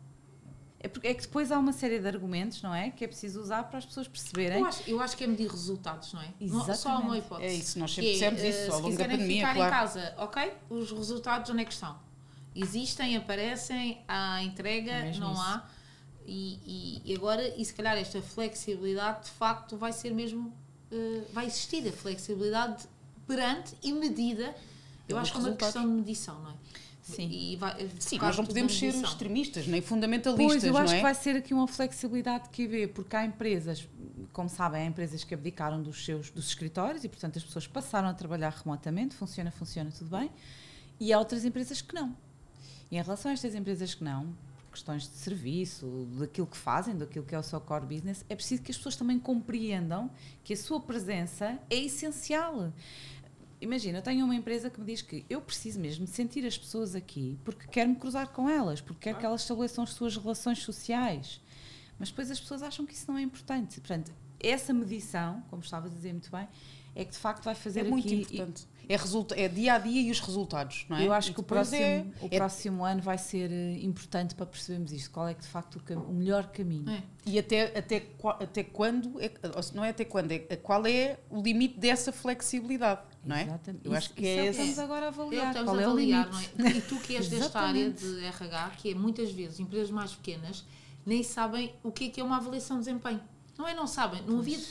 [0.83, 2.91] É, porque, é que depois há uma série de argumentos, não é?
[2.91, 4.59] Que é preciso usar para as pessoas perceberem.
[4.59, 6.29] Eu acho, eu acho que é medir resultados, não é?
[6.41, 6.79] Exatamente.
[6.79, 7.49] Só uma hipótese.
[7.49, 9.37] É isso, nós sempre é, dissemos isso uh, ao longo da pandemia.
[9.37, 9.69] ficar claro.
[9.69, 10.53] em casa, ok?
[10.69, 11.97] Os resultados onde é que estão?
[12.55, 15.43] Existem, aparecem, há entrega, é não isso.
[15.43, 15.65] há.
[16.27, 20.53] E, e, agora, e se calhar esta flexibilidade de facto vai ser mesmo.
[20.91, 22.89] Uh, vai existir a flexibilidade
[23.25, 24.55] perante e medida.
[25.09, 26.55] Eu acho que é uma questão de medição, não é?
[27.03, 30.63] Sim, e vai, Sim nós não podemos ser extremistas, nem fundamentalistas.
[30.63, 30.97] Pois, eu acho é?
[30.99, 33.89] que vai ser aqui uma flexibilidade que vê, porque há empresas,
[34.33, 38.09] como sabem, há empresas que abdicaram dos seus dos escritórios e, portanto, as pessoas passaram
[38.09, 40.31] a trabalhar remotamente, funciona, funciona, tudo bem,
[41.01, 42.17] e há outras empresas que não.
[42.89, 44.33] E em relação a estas empresas que não,
[44.71, 48.63] questões de serviço, daquilo que fazem, daquilo que é o seu core business, é preciso
[48.63, 50.09] que as pessoas também compreendam
[50.45, 52.73] que a sua presença é essencial
[53.63, 56.59] imagina, eu tenho uma empresa que me diz que eu preciso mesmo de sentir as
[56.59, 60.17] pessoas aqui porque quero me cruzar com elas, porque quero que elas estabeleçam as suas
[60.17, 61.41] relações sociais.
[61.99, 63.81] Mas depois as pessoas acham que isso não é importante.
[63.81, 66.49] Portanto, essa medição, como estava a dizer muito bem,
[66.95, 67.91] é que de facto vai fazer é aqui.
[67.91, 68.67] Muito importante.
[68.93, 71.07] É, resulta, é dia a dia e os resultados, não é?
[71.07, 74.35] Eu acho e que o próximo, é, o é próximo ano vai ser eh, importante
[74.35, 75.11] para percebermos isto.
[75.11, 76.91] Qual é que de facto o, o melhor caminho?
[76.91, 77.03] É.
[77.25, 78.07] E até, até,
[78.39, 79.33] até quando, é,
[79.73, 83.45] não é até quando, é qual é o limite dessa flexibilidade, não é?
[83.45, 83.87] Exatamente.
[83.87, 85.47] Eu acho que é, é o estamos agora a avaliar.
[85.47, 86.71] estamos qual a avaliar, não é?
[86.71, 90.67] E tu que és desta área de RH, que é muitas vezes empresas mais pequenas,
[91.07, 93.23] nem sabem o que é que é uma avaliação de desempenho.
[93.57, 93.73] Não é?
[93.73, 94.21] Não sabem.
[94.27, 94.67] Não havia de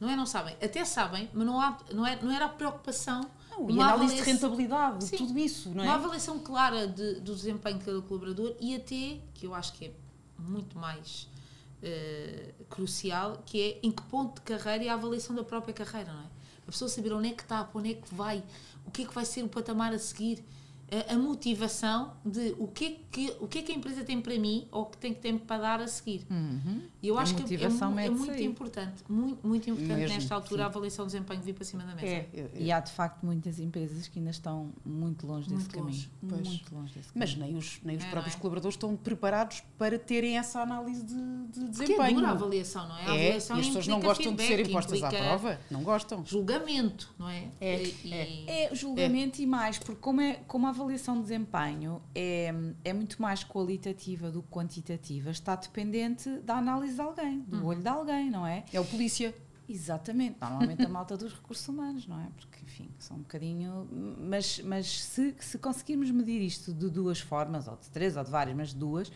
[0.00, 0.16] Não é?
[0.16, 0.56] Não sabem.
[0.60, 4.22] Até sabem, mas não, há, não, é, não era a preocupação não, e análise de
[4.22, 5.86] rentabilidade, sim, tudo isso, não é?
[5.86, 9.86] Uma avaliação clara de, do desempenho de cada colaborador e até, que eu acho que
[9.86, 9.92] é
[10.38, 11.28] muito mais
[11.82, 16.12] uh, crucial, que é em que ponto de carreira e a avaliação da própria carreira,
[16.12, 16.26] não é?
[16.62, 18.42] A pessoa saber onde é que está, para onde é que vai,
[18.86, 20.44] o que é que vai ser o patamar a seguir,
[21.08, 24.38] a, motivação de o que, é que, o que é que a empresa tem para
[24.38, 26.26] mim ou que tem que ter para dar a seguir.
[26.30, 26.82] Uhum.
[27.02, 30.62] E eu acho que é, é, é muito importante, muito, muito importante Mesmo, nesta altura
[30.62, 30.64] sim.
[30.64, 32.06] a avaliação de desempenho vir para cima da mesa.
[32.06, 35.74] É, é, e há de facto muitas empresas que ainda estão muito longe desse muito
[35.74, 36.10] caminho.
[36.22, 36.48] Longe.
[36.48, 38.38] Muito longe desse Mas nem os, nem os é, próprios é?
[38.38, 42.02] colaboradores estão preparados para terem essa análise de, de desempenho.
[42.02, 43.00] É dura a avaliação, não é?
[43.00, 45.58] A avaliação e as pessoas não gostam de serem postas à prova.
[45.70, 46.24] Não gostam.
[46.26, 47.48] Julgamento, não é?
[47.60, 48.74] É, e, é.
[48.74, 52.52] julgamento e mais, porque como, é, como a avaliação de desempenho é,
[52.84, 57.66] é muito mais qualitativa do que quantitativa, está dependente da análise de alguém, do uhum.
[57.66, 58.64] olho de alguém, não é?
[58.72, 59.34] É o polícia.
[59.68, 62.26] Exatamente, normalmente a malta dos recursos humanos, não é?
[62.36, 63.88] Porque, enfim, são um bocadinho.
[64.18, 68.30] Mas, mas se, se conseguirmos medir isto de duas formas, ou de três, ou de
[68.30, 69.10] várias, mas de duas,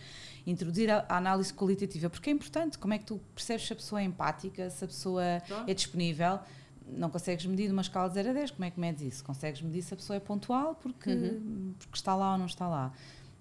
[0.46, 3.76] introduzir a, a análise qualitativa, porque é importante, como é que tu percebes se a
[3.76, 6.38] pessoa é empática, se a pessoa é disponível
[6.86, 9.24] não consegues medir numa escala de 0 a 10, como é que medes isso?
[9.24, 11.74] Consegues medir se a pessoa é pontual porque, uhum.
[11.78, 12.92] porque está lá ou não está lá.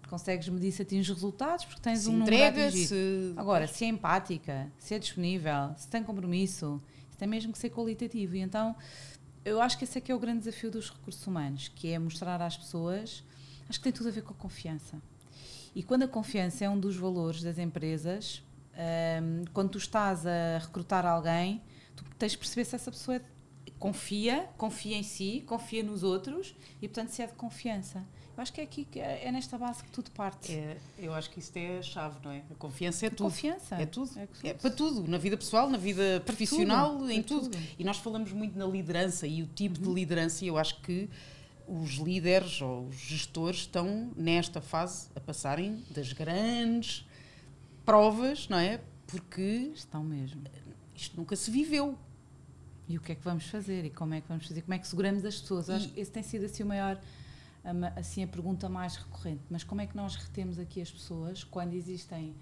[0.09, 3.33] Consegues medir se atinge resultados porque tens se um entrega, se...
[3.35, 7.69] Agora, se é empática, se é disponível, se tem compromisso, isso tem mesmo que ser
[7.69, 8.35] qualitativo.
[8.35, 8.75] E então,
[9.43, 11.97] eu acho que esse é que é o grande desafio dos recursos humanos, que é
[11.97, 13.23] mostrar às pessoas,
[13.69, 15.01] acho que tem tudo a ver com a confiança.
[15.73, 18.43] E quando a confiança é um dos valores das empresas,
[18.75, 21.61] um, quando tu estás a recrutar alguém,
[21.95, 23.21] tu tens de perceber se essa pessoa é
[23.87, 28.03] confia, confia em si, confia nos outros e, portanto, se é de confiança.
[28.37, 30.51] Eu acho que é aqui que é, é nesta base que tudo parte.
[30.53, 32.43] É, eu acho que isso é a chave, não é?
[32.51, 33.27] A confiança é A tudo.
[33.29, 33.75] Confiança.
[33.75, 34.11] É tudo.
[34.43, 37.49] É É para tudo, na vida pessoal, na vida profissional, tudo, em tudo.
[37.49, 37.57] tudo.
[37.79, 39.87] E nós falamos muito na liderança e o tipo Uhum.
[39.93, 41.09] de liderança, e eu acho que
[41.67, 47.07] os líderes ou os gestores estão nesta fase a passarem das grandes
[47.85, 48.81] provas, não é?
[49.07, 50.41] Porque Estão mesmo.
[50.95, 51.97] isto nunca se viveu.
[52.87, 53.83] E o que é que vamos fazer?
[53.85, 54.61] E como é que vamos fazer?
[54.61, 55.69] Como é que seguramos as pessoas?
[55.69, 56.99] Acho E- que esse tem sido assim o maior,
[57.95, 59.41] assim a pergunta mais recorrente.
[59.49, 62.35] Mas como é que nós retemos aqui as pessoas quando existem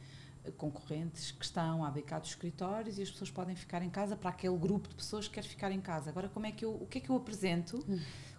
[0.44, 4.16] eh, concorrentes que estão a abdicar dos escritórios e as pessoas podem ficar em casa
[4.18, 6.10] para aquele grupo de pessoas que quer ficar em casa?
[6.10, 7.86] Agora, como é que eu, o que é que eu apresento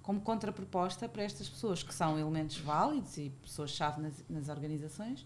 [0.03, 5.25] como contraproposta para estas pessoas que são elementos válidos e pessoas-chave nas, nas organizações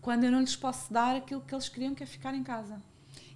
[0.00, 2.80] quando eu não lhes posso dar aquilo que eles queriam, que é ficar em casa?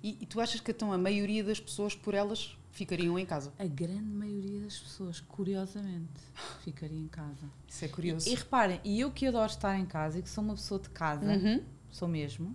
[0.04, 3.50] E, e tu achas que então a maioria das pessoas por elas ficariam em casa?
[3.58, 6.20] A grande maioria das pessoas, curiosamente,
[6.62, 7.48] ficaria em casa.
[7.66, 8.28] Isso é curioso.
[8.28, 10.78] E, e reparem, e eu que adoro estar em casa e que sou uma pessoa
[10.78, 11.62] de casa, Uhum.
[11.90, 12.54] sou mesmo,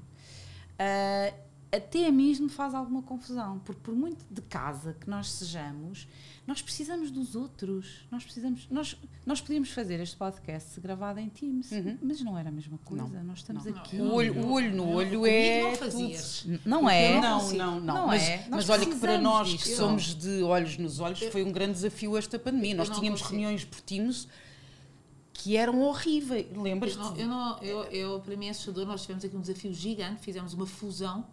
[0.78, 1.34] ah,
[1.72, 6.08] até a mim me faz alguma confusão, porque por muito de casa que nós sejamos,
[6.50, 8.08] nós precisamos dos outros.
[8.12, 11.98] Nós precisamos, nós, nós podíamos fazer este podcast gravado em Teams, Uhum.
[12.02, 13.08] mas não era a mesma coisa.
[13.08, 13.72] Não, nós estamos não.
[13.78, 13.98] aqui.
[14.02, 15.62] O olho, o olho no Eu- olho é.
[15.62, 16.46] não fazias.
[16.66, 17.22] Não é?
[17.22, 17.58] Não, consigo.
[17.60, 17.96] não, não.
[17.96, 18.48] Não mas, é.
[18.50, 22.18] Mas olha que para nós que somos de olhos nos olhos foi um grande desafio
[22.18, 22.74] esta pandemia.
[22.76, 23.40] Nós Eu tínhamos consigo.
[23.40, 24.28] reuniões por Teams
[25.34, 26.48] que eram horríveis.
[26.52, 27.22] Eu Lembras-te?
[27.22, 28.86] eu não, eu, eu, para mim é assustador.
[28.86, 31.26] Nós tivemos aqui um desafio gigante, fizemos uma fusão.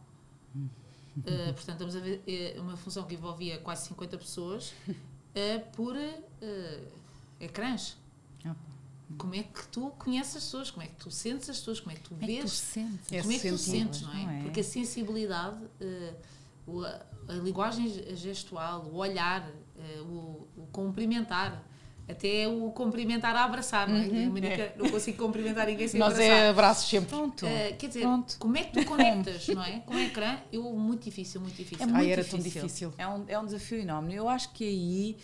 [1.16, 4.74] Uh, portanto, estamos a ver eh, uma fusão que envolvia quase 50 pessoas
[5.34, 6.82] eh, por eh,
[7.40, 7.96] ecrãs.
[9.16, 10.70] Como é que tu conheces as pessoas?
[10.70, 11.78] Como é que tu sentes as pessoas?
[11.80, 12.52] Como é que tu Como é que tu vês?
[12.52, 13.12] sentes?
[13.12, 14.22] É como é que tu sentir, sentes, não é?
[14.24, 14.42] não é?
[14.42, 15.58] Porque a sensibilidade,
[16.66, 19.48] o- a, a linguagem gestual, o olhar,
[20.00, 21.62] o, o cumprimentar,
[22.08, 24.00] até o cumprimentar a abraçar, não é?
[24.06, 26.36] Uhum, Eu nunca- não consigo cumprimentar ninguém sem Nós abraçar.
[26.36, 27.08] é abraços sempre.
[27.08, 27.44] Pronto.
[27.46, 28.36] Eh, quer dizer, Pronto.
[28.38, 29.80] como é que tu conectas, não é?
[29.84, 31.82] Com o ecrã, eu, muito difícil, muito difícil.
[31.82, 32.52] É muito Ai, era difícil.
[32.52, 32.94] tão difícil.
[32.96, 34.14] É um, é um desafio enorme.
[34.14, 35.16] Eu acho que aí,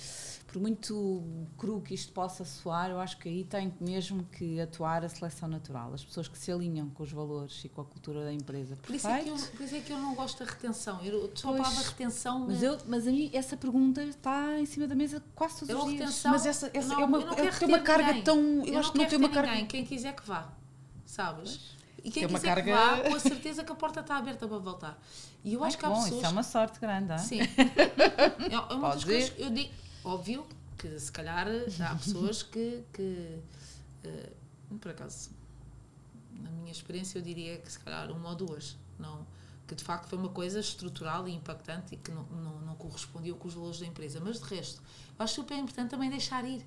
[0.53, 1.23] por muito
[1.57, 5.49] cru que isto possa soar, eu acho que aí tem mesmo que atuar a seleção
[5.49, 5.95] natural.
[5.95, 8.77] As pessoas que se alinham com os valores e com a cultura da empresa.
[8.83, 11.01] Por isso, é que eu, por isso é que eu não gosto da retenção.
[11.03, 11.63] Eu, só a Pois.
[11.63, 12.41] palavra retenção.
[12.47, 15.79] Mas, eu, mas a mim, essa pergunta está em cima da mesa quase todos Eu
[15.79, 16.01] os dias.
[16.01, 18.23] retenção- Mas essa, essa não, é uma, eu não é- quero tem uma carga ninguém.
[18.25, 18.37] tão.
[18.39, 19.51] Eu, Eu acho não que não quero tem uma carga.
[19.53, 20.53] ninguém, quem quiser que vá,
[21.07, 21.73] sabes?
[22.05, 24.17] E quem Tem uma quiser que carga- vá, com a certeza que a porta está
[24.17, 25.01] aberta para voltar.
[25.45, 26.17] E eu Ai, acho que que há bom, pessoas.
[26.19, 27.13] isso é uma sorte grande.
[27.13, 27.19] ah?
[27.19, 27.39] Sim.
[28.51, 29.35] É, é uma das Pode coisas ir.
[29.35, 29.82] que eu digo.
[30.05, 30.47] Óbvio
[30.79, 32.83] que se calhar há pessoas que.
[32.93, 33.39] que
[34.05, 34.31] eh,
[34.81, 35.31] por acaso,
[36.33, 38.77] na minha experiência, eu diria que se calhar uma ou duas.
[38.99, 39.27] Não,
[39.67, 43.35] que de facto foi uma coisa estrutural e impactante e que não, não, não correspondia
[43.35, 44.21] com os valores da empresa.
[44.23, 44.83] Mas de resto,
[45.19, 46.67] eu acho super importante também deixar ir.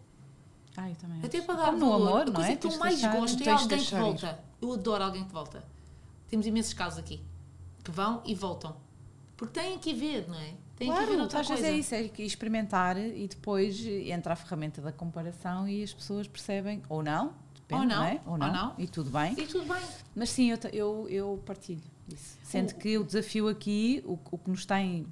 [0.77, 1.47] Ah, eu também Até acho.
[1.47, 2.07] para dar Como no valor.
[2.07, 2.55] amor, a não coisa é?
[2.55, 4.01] que eu mais deixar- gosto é alguém que deixar ir.
[4.01, 4.39] volta.
[4.61, 5.63] Eu adoro alguém que volta.
[6.29, 7.21] Temos imensos casos aqui
[7.83, 8.75] que vão e voltam.
[9.37, 10.53] Porque têm que ver, não é?
[10.77, 11.75] Têm que ir ver Claro, outra às vezes coisa.
[11.75, 16.27] é isso, é que experimentar e depois entra a ferramenta da comparação e as pessoas
[16.27, 18.21] percebem, ou não, depende, Ou não, é?
[18.25, 18.75] ou não.
[18.77, 19.33] e tudo bem.
[19.37, 19.81] E tudo bem.
[20.13, 21.81] Mas sim, eu, eu, eu partilho
[22.13, 22.37] isso.
[22.43, 25.05] Sendo que o desafio aqui, o, o que nos tem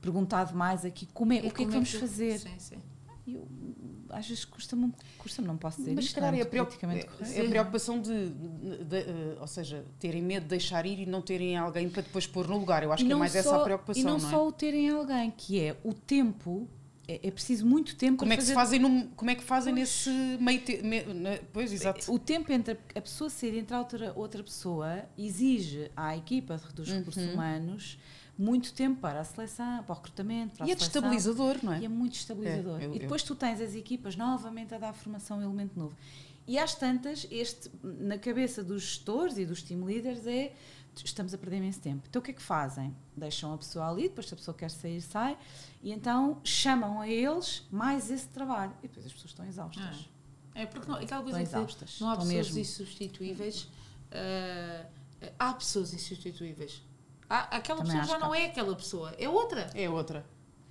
[0.00, 2.38] perguntado mais aqui, como é, o que é que como vamos fazer?
[2.38, 2.76] Sim, sim.
[3.26, 3.46] Eu,
[4.10, 6.46] às vezes custa-me, custa não posso dizer Mas se isto, calhar não é é a,
[6.46, 10.84] politicamente é- é a preocupação de, de- de, eh, ou seja, terem medo de deixar
[10.86, 12.82] ir e não terem alguém para depois pôr no lugar.
[12.82, 14.30] Eu acho que é mais essa só- a preocupação, E não, não, é?
[14.30, 16.68] só o terem alguém, que é o tempo,
[17.06, 19.34] é, é preciso muito tempo Como para é que se fazer fazem, num- como é
[19.34, 19.80] que fazem Pois.
[20.06, 20.10] nesse
[20.42, 22.12] meio te, me- ne- Pois, exato.
[22.12, 26.88] O tempo entre a pessoa ser e entrar outra, outra pessoa exige à equipa dos
[26.90, 27.32] recursos Uhum.
[27.34, 27.98] humanos
[28.38, 30.86] muito tempo para a seleção, para o recrutamento, para E a é seleção.
[31.02, 31.80] destabilizador, não é?
[31.80, 32.80] E é muito estabilizador.
[32.80, 35.96] É, eu- e depois tu tens as equipas novamente a dar formação a elemento novo.
[36.46, 40.54] E às tantas, este, na cabeça dos gestores e dos team leaders é
[41.04, 42.04] estamos a perder imenso tempo.
[42.08, 42.94] Então o que é que fazem?
[43.16, 45.36] Deixam a pessoa ali, depois se a pessoa quer sair, sai,
[45.82, 48.72] e então chamam a eles mais esse trabalho.
[48.82, 50.08] E depois as pessoas estão exaustas.
[50.54, 52.00] É porque não, aquela coisa Estão exaustas.
[52.00, 52.60] não há Estão pessoas mesmo.
[52.60, 53.68] insubstituíveis.
[54.10, 54.86] ah,
[55.38, 56.82] há pessoas insubstituíveis.
[57.28, 59.70] Há, aquela Também pessoa já que não é aquela pessoa, é outra.
[59.74, 60.24] É outra.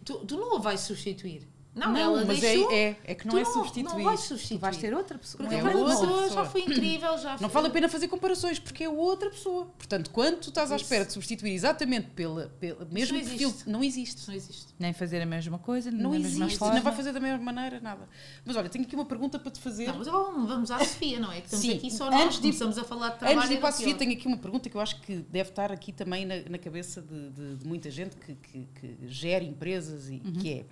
[0.03, 1.47] Tu, tu não a vais substituir.
[1.77, 2.71] Não, Não, ela mas deixou.
[2.71, 4.03] é, é, é que não tu é Não substituir.
[4.03, 4.57] vais Tu substituir.
[4.59, 5.37] vais ter outra pessoa.
[5.43, 6.43] Porque É aquela outra pessoa, pessoa.
[6.43, 9.65] já foi incrível, já Não foi- vale a pena fazer comparações, porque é outra pessoa.
[9.77, 10.85] Portanto, quando tu estás à Isso.
[10.85, 13.69] espera de substituir exatamente pela, pela mesmo não perfil, existe.
[13.69, 14.27] não existe.
[14.27, 14.65] Não existe.
[14.79, 16.75] Nem fazer a mesma coisa, Não na mesma existe, forma.
[16.75, 18.07] não vai fazer da mesma maneira, nada.
[18.45, 19.87] Mas olha, tenho aqui uma pergunta para te fazer.
[19.87, 21.41] Não, mas agora vamos à Sofia, não é?
[21.41, 21.73] Que estamos Sim.
[21.77, 23.37] aqui só Antes nós, de- começamos a falar de trabalho.
[23.39, 25.17] Antes de ir é para a Sofia, tenho aqui uma pergunta que eu acho que
[25.29, 28.97] deve estar aqui também na, na cabeça de, de- de muita gente que, que- que
[29.07, 30.33] gera empresas e Uhum.
[30.33, 30.65] que é.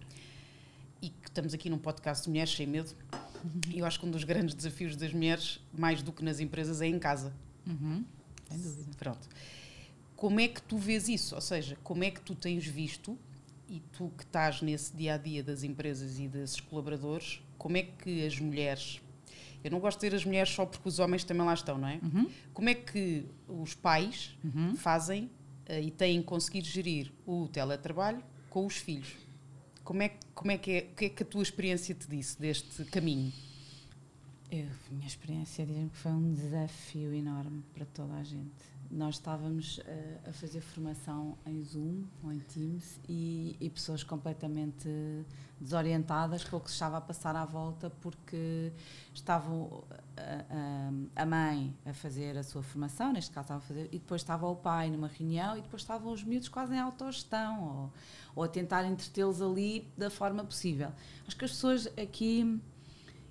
[1.05, 2.89] E que estamos aqui num podcast de Mulheres Sem Medo.
[3.71, 6.87] Eu acho que um dos grandes desafios das mulheres, mais do que nas empresas, é
[6.87, 7.31] em casa.
[7.67, 8.03] Uhum.
[8.49, 8.89] Sem dúvida.
[8.97, 9.29] Pronto.
[10.15, 11.35] Como é que tu vês isso?
[11.35, 13.15] Ou seja, como é que tu tens visto,
[13.69, 17.83] e tu que estás nesse dia a dia das empresas e desses colaboradores, como é
[17.83, 18.99] que as mulheres.
[19.63, 21.87] Eu não gosto de dizer as mulheres só porque os homens também lá estão, não
[21.87, 21.99] é?
[22.01, 22.27] Uhum.
[22.51, 24.75] Como é que os pais Uhum.
[24.75, 25.29] fazem
[25.67, 29.13] eh, e têm conseguido gerir o teletrabalho com os filhos?
[29.85, 32.41] Como é, como é que é, o que é que a tua experiência te disse
[32.41, 33.31] deste caminho?
[34.51, 38.65] Eu, a minha experiência diz-me que foi um desafio enorme para toda a gente.
[38.89, 44.89] Nós estávamos eh, a fazer formação em Zoom ou em Teams e, e pessoas completamente
[45.61, 48.71] desorientadas com o que se estava a passar à volta porque
[49.13, 49.83] estavam
[50.17, 54.21] a, a- mãe a fazer a sua formação, neste caso estava a fazer, e depois
[54.21, 57.93] estava o pai numa reunião e depois estavam os miúdos quase em autogestão ou,
[58.35, 60.91] ou a tentar entretê-los ali da forma possível.
[61.27, 62.59] Acho que as pessoas aqui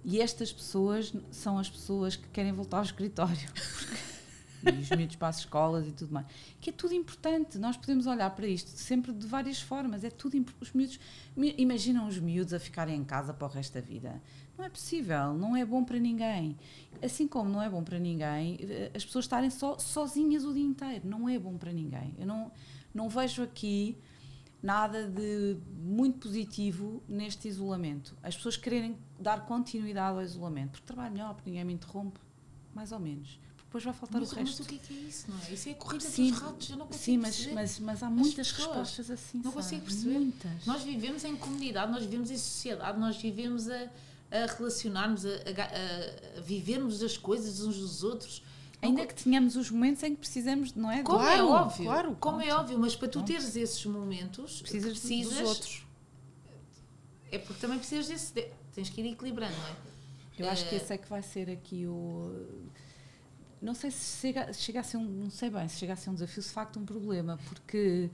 [0.05, 3.49] e estas pessoas são as pessoas que querem voltar ao escritório.
[4.67, 6.27] e os miúdos para as escolas e tudo mais.
[6.61, 7.59] Que é tudo importante.
[7.59, 10.05] Nós podemos olhar para isto sempre de várias formas.
[10.05, 10.99] É tudo imp- os miúdos
[11.37, 14.23] mi- Imaginam os miúdos a ficarem em casa para o resto da vida.
[14.57, 15.35] Não é possível.
[15.35, 16.57] Não é bom para ninguém.
[17.03, 20.65] Assim como não é bom para ninguém eh, as pessoas estarem só, sozinhas o dia
[20.65, 21.07] inteiro.
[21.09, 22.15] Não é bom para ninguém.
[22.19, 22.53] Eu não,
[22.95, 23.97] não vejo aqui
[24.63, 28.17] nada de muito positivo neste isolamento.
[28.23, 32.19] As pessoas quererem dar continuidade ao isolamento, porque trabalho melhor, porque ninguém me interrompe,
[32.75, 33.39] mais ou menos.
[33.59, 34.63] Depois vai faltar Mas, o mas resto.
[34.63, 35.53] o que é que é isso, não é?
[35.53, 37.55] Isso é a corrida Sim, dos ratos, eu não consigo Sim, mas, perceber.
[37.55, 39.39] mas, mas há muitas respostas assim.
[39.39, 39.55] não sabe?
[39.57, 40.19] consigo perceber.
[40.19, 40.65] Muitas.
[40.67, 43.91] Nós vivemos em comunidade, nós vivemos em sociedade, nós vivemos a,
[44.43, 48.43] a relacionarmos, a, a- a vivermos as coisas uns dos outros.
[48.83, 51.03] Ainda que tenhamos os momentos em que precisamos, não é?
[51.03, 52.17] Como Claro, é óbvio, claro.
[52.21, 55.87] como é óbvio, mas para tu teres esses momentos, Precisas dos precisas, outros.
[57.33, 59.75] é porque também precisas desse, de- tens que ir equilibrando, não é?
[60.37, 62.61] Eu acho que Eh, esse é que vai ser aqui o.
[63.63, 65.05] Não sei se chega, chega a ser um.
[65.05, 68.11] Não sei bem se chega a ser um desafio, se de facto um problema, porque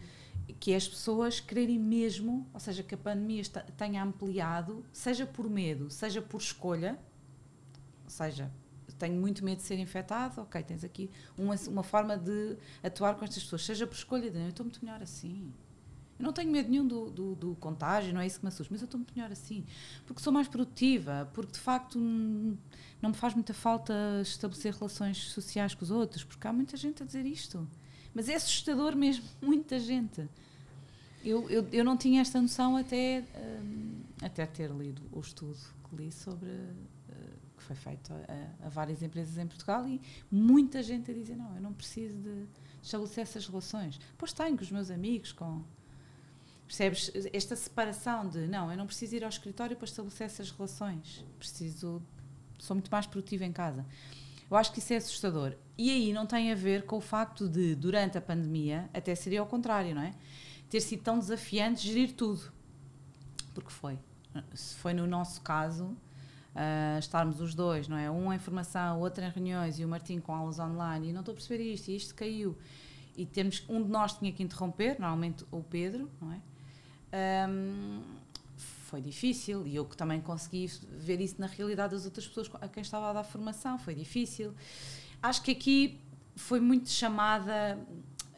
[0.58, 5.26] que é as pessoas quererem mesmo, ou seja, que a pandemia está- tenha ampliado, seja
[5.26, 6.98] por medo, seja por escolha,
[8.04, 8.50] ou seja,
[8.98, 13.24] tenho muito medo de ser infectado, ok, tens aqui uma, uma forma de atuar com
[13.24, 15.52] estas pessoas, seja por escolha de eu estou muito melhor assim.
[16.18, 18.70] Eu não tenho medo nenhum do, do, do contágio, não é isso que me assusta,
[18.70, 19.64] mas eu estou muito melhor assim.
[20.06, 25.74] Porque sou mais produtiva, porque de facto não me faz muita falta estabelecer relações sociais
[25.74, 27.66] com os outros, porque há muita gente a dizer isto.
[28.14, 30.28] Mas é assustador mesmo, muita gente.
[31.24, 33.24] Eu, eu, eu não tinha esta noção até,
[33.62, 35.58] hum, até ter lido o estudo
[35.88, 36.48] que li sobre.
[36.48, 40.00] eh, que foi feito a, a várias empresas em Portugal e
[40.30, 42.46] muita gente a dizer: não, eu não preciso de
[42.82, 44.00] estabelecer essas relações.
[44.16, 45.62] Pois tenho com os meus amigos, com.
[46.66, 47.10] Percebes?
[47.32, 51.24] Esta separação de não, eu não preciso ir ao escritório para estabelecer essas relações.
[51.38, 52.02] Preciso.
[52.58, 53.84] Sou muito mais produtiva em casa.
[54.50, 55.54] Eu acho que isso é assustador.
[55.78, 59.40] E aí não tem a ver com o facto de, durante a pandemia, até seria
[59.40, 60.12] ao contrário, não é?
[60.68, 62.52] Ter sido tão desafiante gerir tudo.
[63.54, 63.98] Porque foi.
[64.54, 65.96] Se foi no nosso caso,
[66.54, 68.10] ah, estarmos os dois, não é?
[68.10, 71.32] Um em formação, outro em reuniões e o Martim com aulas online, e não estou
[71.32, 72.56] a perceber isto, e isto caiu.
[73.16, 76.40] E temos, um de nós tinha que interromper, normalmente o Pedro, não é?
[77.12, 78.02] Ahm,
[78.90, 80.66] foi difícil e eu que também consegui
[80.98, 84.52] ver isso na realidade das outras pessoas a quem estava a dar formação, foi difícil.
[85.22, 86.00] Acho que aqui
[86.34, 87.78] foi muito chamada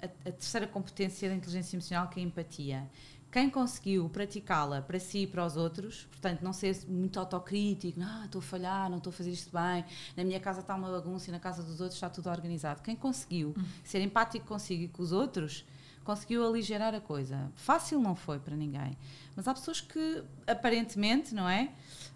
[0.02, 2.90] a, a terceira competência da inteligência emocional, que é a empatia.
[3.30, 8.26] Quem conseguiu praticá-la para si e para os outros, portanto, não ser muito autocrítico, ah,
[8.26, 11.30] estou a falhar, não estou a fazer isto bem, na minha casa está uma bagunça
[11.30, 12.82] e na casa dos outros está tudo organizado.
[12.82, 15.64] Quem conseguiu ser empático consigo e com os outros,
[16.02, 17.50] conseguiu aligerar a coisa.
[17.54, 18.96] Fácil não foi para ninguém.
[19.36, 21.72] Mas há pessoas que, aparentemente, não é?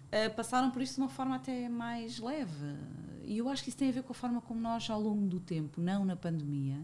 [0.07, 2.75] Uh, passaram por isto de uma forma até mais leve.
[3.25, 5.27] E eu acho que isso tem a ver com a forma como nós, ao longo
[5.27, 6.79] do tempo, não na pandemia,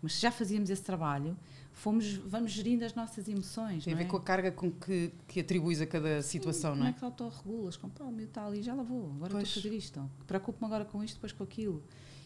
[0.00, 1.36] mas já fazíamos esse trabalho,
[1.70, 3.84] fomos, vamos gerindo as nossas emoções.
[3.84, 4.06] Tem a ver é?
[4.06, 6.92] com a carga com que, que atribuis a cada situação, Como não é é?
[6.94, 7.76] que te autorregulas?
[7.76, 9.48] Como, pá, o meu está ali, já lá vou, agora Pois.
[9.48, 10.10] estou a fazer isto.
[10.26, 11.82] Preocupo-me agora com isto, depois com aquilo.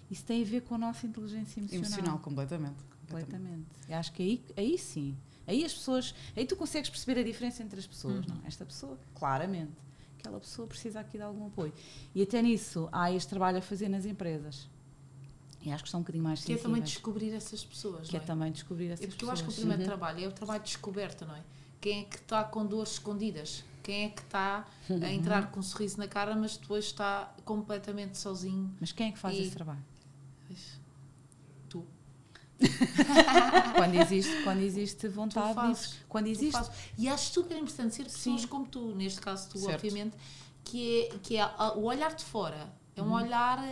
[0.08, 1.86] Isso tem a ver com a nossa inteligência emocional.
[1.86, 2.76] Emocional, completamente.
[3.08, 3.66] Completamente.
[3.88, 5.16] E acho que aí, aí sim.
[5.46, 6.14] Aí as pessoas.
[6.36, 8.34] Aí tu consegues perceber a diferença entre as pessoas, Uhum.
[8.34, 8.46] não?
[8.46, 9.72] Esta pessoa, claramente.
[10.18, 11.72] Aquela pessoa precisa aqui de algum apoio.
[12.14, 14.68] E até nisso há este trabalho a fazer nas empresas.
[15.62, 16.62] E acho que estão um bocadinho mais Que é sensíveis.
[16.62, 18.08] também descobrir essas pessoas.
[18.08, 18.22] que é é?
[18.22, 19.40] também descobrir essas É porque eu pessoas.
[19.40, 19.86] acho que o primeiro Uhum.
[19.88, 21.42] trabalho é o trabalho de descoberta, não é?
[21.80, 23.62] Quem é que está com dores escondidas?
[23.82, 28.18] Quem é que está a entrar com um sorriso na cara, mas depois está completamente
[28.18, 28.74] sozinho?
[28.80, 29.84] Mas quem é que faz E- esse trabalho?
[30.48, 30.80] Pois.
[33.74, 35.78] quando, existe, quando existe vontade fazes.
[35.90, 35.96] disso.
[36.08, 36.70] Quando existe.
[36.98, 38.46] E acho super importante ser pessoas Sim.
[38.46, 39.74] como tu, neste caso tu, Certo.
[39.74, 40.16] obviamente,
[40.64, 41.46] que é, que é
[41.76, 42.72] o olhar de fora.
[42.94, 43.08] É Uhum.
[43.08, 43.62] um olhar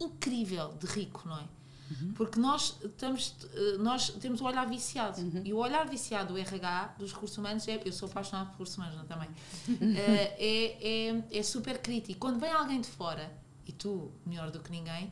[0.00, 1.44] incrível de rico, não é?
[1.90, 2.12] Uhum.
[2.14, 5.20] Porque nós, estamos, eh, nós temos o olhar viciado.
[5.22, 5.42] Uhum.
[5.44, 8.76] E o olhar viciado do RH, dos recursos humanos, é, eu sou apaixonada por recursos
[8.76, 9.28] humanos não, também,
[9.68, 9.94] Uhum.
[9.96, 12.20] Eh, é, é, é super crítico.
[12.20, 13.32] Quando vem alguém de fora,
[13.66, 15.10] e tu, melhor do que ninguém,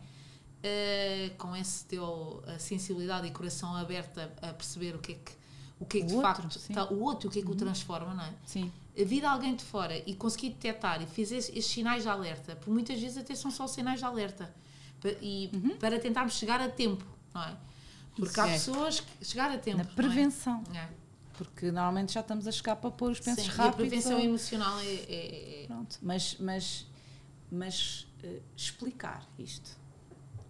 [0.69, 5.33] eh, com esse teu sensibilidade e coração aberto a, a perceber o que é que,
[5.79, 6.73] o que, é que O de outro, facto sim.
[6.75, 8.33] tá, o outro, o que é que o transforma, não é?
[8.45, 8.73] Sim.
[9.01, 12.71] a vir alguém de fora e conseguir detectar e fazer esses sinais de alerta, porque
[12.71, 14.53] muitas vezes até são só sinais de alerta,
[15.23, 17.05] e para tentarmos chegar a tempo,
[17.35, 17.57] não é?
[18.17, 18.73] Porque há Isso é.
[18.75, 19.77] pessoas que chegar a tempo.
[19.79, 19.95] Na é?
[19.95, 20.65] prevenção.
[20.75, 20.89] É.
[21.35, 24.25] Porque normalmente já estamos a chegar para pôr os pensos Sim, e a prevenção ou-
[24.25, 26.87] emocional é, é- é- Pronto, mas, mas,
[27.53, 29.77] mas eh, explicar isto.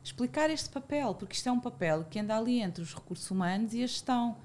[0.07, 3.75] Explicar este papel, porque isto é um papel que anda ali entre os recursos humanos
[3.75, 4.37] e a gestão.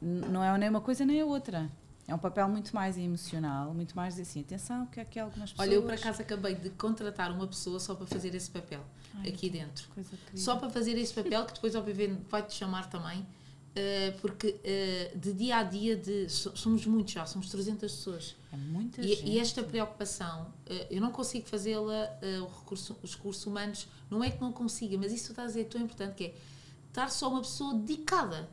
[0.00, 1.70] Não é nem uma coisa nem a outra.
[2.08, 5.68] É um papel muito mais emocional, muito mais assim, atenção, que há aqui algumas pessoas.
[5.68, 8.80] Olha, eu por acaso acabei de contratar uma pessoa só para fazer esse papel
[9.20, 9.88] Ai, aqui dentro.
[10.34, 13.24] Só para fazer esse papel, que depois, obviamente, vai-te chamar também,
[14.20, 18.36] porque eh, de dia a dia, de, so- somos muitos já, somos 300 pessoas.
[18.52, 19.26] É muita E, gente.
[19.30, 24.30] e esta preocupação, eh, eu não consigo fazê-la, eh, recurso- os recursos humanos, não é
[24.30, 26.34] que não consiga, mas isso estás a dizer é tão importante que é
[26.88, 28.48] estar só uma pessoa dedicada,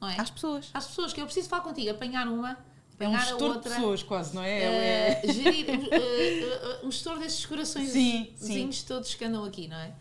[0.00, 0.20] não é?
[0.20, 0.68] Às pessoas.
[0.74, 2.58] Às pessoas, que eu preciso falar contigo, apanhar uma,
[3.00, 3.70] É um gestor de outra.
[3.74, 5.22] pessoas, quase, não é?
[5.24, 8.68] Eh, gerir eh, eh, um gestor desses corações Sim, sim.
[8.86, 9.94] todos que andam aqui, não é?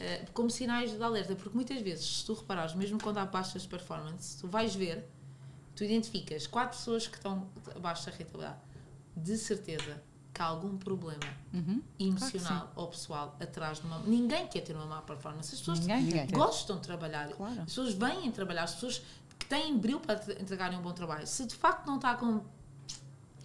[0.00, 3.62] Eh, como sinais de alerta, porque muitas vezes, se tu reparares, mesmo quando há baixas
[3.62, 5.08] de performance, tu vais ver,
[5.76, 8.58] tu identificas quatro pessoas que estão abaixo da rentabilidade,
[9.16, 11.22] de certeza que há algum problema
[11.52, 11.80] Uhum.
[11.96, 14.00] emocional ou pessoal atrás de uma.
[14.00, 15.54] Ninguém quer ter uma má performance.
[15.54, 16.26] As pessoas Ninguém Ninguém.
[16.26, 17.28] quer gostam de trabalhar.
[17.28, 17.52] Claro.
[17.60, 19.00] As pessoas vêm trabalhar, as pessoas
[19.38, 21.24] que têm brilho para entregarem um bom trabalho.
[21.24, 22.40] Se de facto não está com.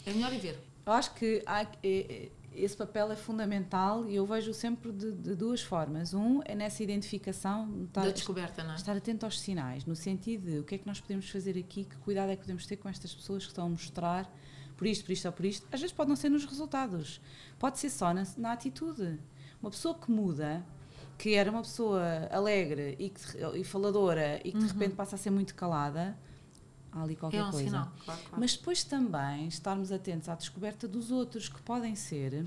[0.04, 0.60] É melhor ir ver.
[0.84, 2.32] Eu acho que há- é- é-
[2.64, 6.14] esse papel é fundamental e eu vejo sempre de, de duas formas.
[6.14, 8.76] Um é nessa identificação, estar, da descoberta, não é?
[8.76, 11.86] estar atento aos sinais, no sentido de o que é que nós podemos fazer aqui,
[11.86, 14.32] que cuidado é que podemos ter com estas pessoas que estão a mostrar
[14.78, 15.68] por isto, por isto ou por isto.
[15.72, 17.22] Às vezes pode não ser nos resultados,
[17.58, 19.20] pode ser só na, na atitude.
[19.62, 20.66] Uma pessoa que muda,
[21.18, 22.02] que era uma pessoa
[22.32, 23.22] alegre e, que,
[23.56, 26.18] e faladora e que de repente passa a ser muito calada,
[26.92, 27.46] há ali qualquer Uhum.
[27.46, 27.66] É um coisa.
[27.68, 28.38] sinal, claro, claro.
[28.40, 32.46] Mas depois também estarmos atentos à descoberta dos outros, que podem ser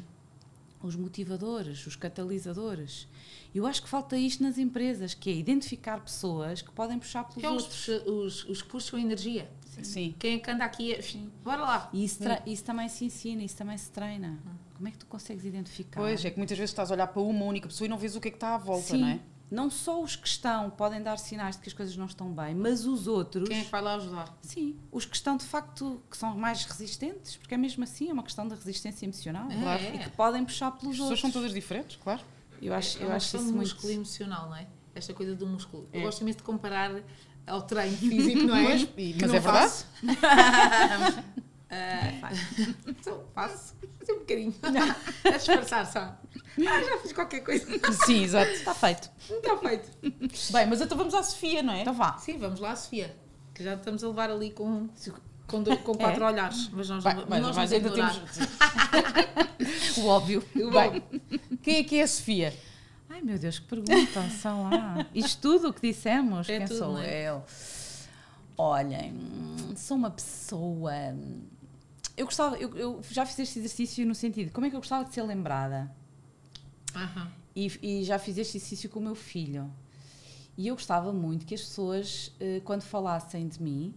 [0.83, 3.07] os motivadores, os catalisadores.
[3.55, 7.41] Eu acho que falta isto nas empresas, que é identificar pessoas que podem puxar pelos
[7.41, 7.89] Que é os, outros.
[8.07, 9.49] os, os que puxam energia.
[9.83, 10.15] Sim.
[10.19, 10.93] Quem é que anda aqui?
[10.95, 10.99] a-
[11.45, 11.91] Bora lá.
[11.93, 14.39] E isso, tra- isso também se ensina, isso também se treina.
[14.75, 16.01] Como é que tu consegues identificar?
[16.01, 18.17] Pois, é que muitas vezes estás a olhar para uma única pessoa e não vês
[18.17, 19.21] o que é que está à volta, Sim, não é?
[19.53, 22.55] Não só os que estão podem dar sinais de que as coisas não estão bem,
[22.55, 23.49] mas os outros.
[23.49, 24.35] Quem é que vai lá ajudar?
[24.41, 28.13] Sim, os que estão de facto que são mais resistentes, porque é mesmo assim, é
[28.13, 29.51] uma questão da resistência emocional.
[29.51, 29.95] É, claro, é.
[29.95, 31.21] E que podem puxar As pelos pessoas outros.
[31.21, 32.23] são todas diferentes, claro.
[32.61, 33.57] Eu acho, é eu uma acho isso muito.
[33.59, 34.67] músculo emocional, não é?
[34.95, 35.89] Esta coisa do músculo.
[35.93, 36.05] Eu É.
[36.05, 37.03] gosto imenso de comparar
[37.47, 38.77] ao treino físico, não é?
[38.77, 39.85] E- Que mas não é verdade.
[42.21, 42.41] faço.
[42.59, 43.75] Ah, então, faço.
[43.99, 44.55] Fazer um bocadinho.
[45.25, 46.01] A disfarçar só.
[46.01, 47.67] Ah, já fiz qualquer coisa.
[48.05, 48.51] Sim, exato.
[48.51, 49.11] Está feito.
[49.31, 49.91] Está feito.
[50.53, 51.81] Bem, mas então vamos à Sofia, não é?
[51.83, 52.19] Então vá.
[52.19, 53.15] Sim, vamos lá, Sofia.
[53.55, 54.89] Que já estamos a levar ali com,
[55.47, 56.69] com, dois- com quatro olhares.
[56.73, 58.13] Mas nós, não- mas, nós mas vamos ainda ignorar.
[58.15, 58.39] temos.
[59.99, 60.43] O óbvio.
[60.55, 61.03] Bem,
[61.63, 62.53] quem é que é a Sofia?
[63.09, 65.07] Ai meu Deus, que pergunta, sei lá.
[65.15, 67.29] Isto tudo o que dissemos, É quem tudo, sou não é?
[67.29, 67.45] eu?
[68.57, 69.15] Olhem,
[69.77, 70.93] sou uma pessoa.
[72.17, 75.05] Eu gostava, eu, eu já fiz este exercício no sentido, como é que eu gostava
[75.05, 75.91] de ser lembrada?
[76.95, 77.31] Aham.
[77.55, 79.71] E, e já fiz este exercício com o meu filho.
[80.57, 83.95] E eu gostava muito que as pessoas, eh, quando falassem de mim,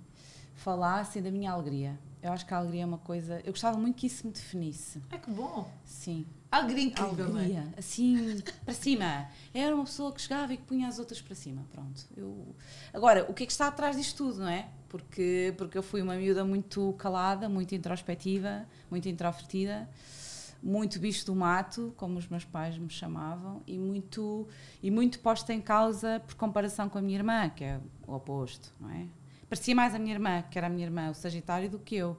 [0.56, 2.00] falassem da minha alegria.
[2.22, 3.40] Eu acho que a alegria é uma coisa.
[3.46, 5.02] Eu gostava muito que isso me definisse.
[5.12, 5.70] Ai, que bom.
[5.86, 6.26] Sim.
[6.50, 7.44] Alegria incrível, não é?
[7.44, 7.74] Alegria.
[7.78, 9.30] Assim, para cima.
[9.54, 11.66] Era uma pessoa que chegava e que punha as outras para cima.
[11.72, 12.02] Pronto.
[12.16, 12.56] Eu...
[12.94, 14.70] Agora, o que é que está atrás disto tudo, não é?
[14.96, 19.90] Porque, porque eu fui uma miúda muito calada, muito introspectiva, muito introvertida,
[20.64, 24.48] muito bicho do mato, como os meus pais me chamavam, e muito,
[24.82, 27.78] e muito posta em causa por comparação com a minha irmã, que é
[28.08, 29.06] o oposto, não é?
[29.50, 32.18] Parecia mais a minha irmã, que era a minha irmã, o Sagitário, do que eu.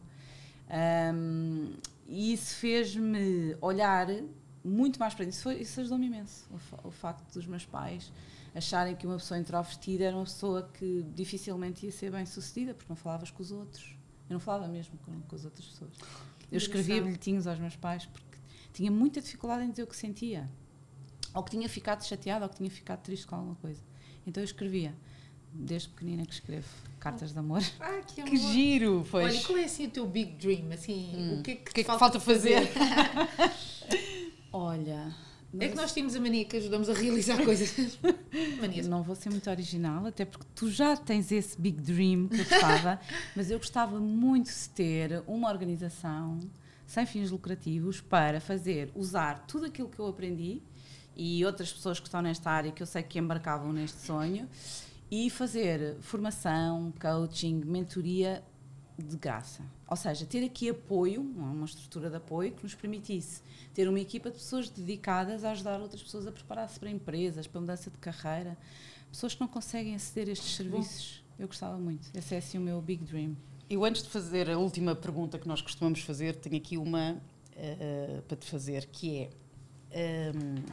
[0.68, 4.06] Ahm, e isso fez-me olhar
[4.62, 5.44] muito mais para isso.
[5.44, 6.46] Foi, isso ajudou-me imenso.
[6.84, 8.12] O, o facto dos meus pais
[8.56, 12.88] acharem que uma pessoa introvertida era uma pessoa que dificilmente ia ser bem sucedida, porque
[12.88, 13.94] não falavas com os outros.
[14.28, 15.92] Eu não falava mesmo com, com as outras pessoas.
[16.50, 18.38] Eu escrevia bilhetinhos aos meus pais porque
[18.72, 20.48] tinha muita dificuldade em dizer o que sentia.
[21.34, 23.80] Ou que tinha ficado chateada ou que tinha ficado triste com alguma coisa.
[24.26, 24.94] Então eu escrevia
[25.52, 27.62] desde pequenina que escrevo cartas de amor.
[27.78, 28.52] Ah, que, Que amor.
[28.52, 29.34] giro, pois.
[29.34, 30.72] Olha, qual é assim o teu big dream?
[30.72, 32.70] Assim, o que é que, que é que falta fazer?
[34.52, 35.14] Olha,
[35.60, 37.98] É que nós temos a mania que ajudamos a realizar coisas.
[38.60, 38.86] Manias.
[38.86, 42.44] não vou ser muito original, até porque tu já tens esse big dream que eu
[42.44, 43.00] gostava,
[43.34, 46.40] mas eu gostava muito de ter uma organização
[46.86, 50.62] sem fins lucrativos para fazer, usar tudo aquilo que eu aprendi
[51.16, 54.48] e outras pessoas que estão nesta área que eu sei que embarcavam neste sonho
[55.10, 58.42] e fazer formação, coaching, mentoria
[59.02, 59.62] de graça.
[59.88, 63.42] Ou seja, ter aqui apoio, uma estrutura de apoio que nos permitisse
[63.74, 67.60] ter uma equipa de pessoas dedicadas a ajudar outras pessoas a preparar-se para empresas, para
[67.60, 68.56] mudança de carreira,
[69.10, 71.22] pessoas que não conseguem aceder a estes serviços.
[71.38, 72.08] Eu gostava muito.
[72.14, 73.36] Esse é assim o meu big dream.
[73.68, 77.20] Eu, antes de fazer a última pergunta que nós costumamos fazer, tenho aqui uma
[77.54, 79.28] eh, para te fazer, que
[79.90, 80.30] é.
[80.30, 80.64] ehm,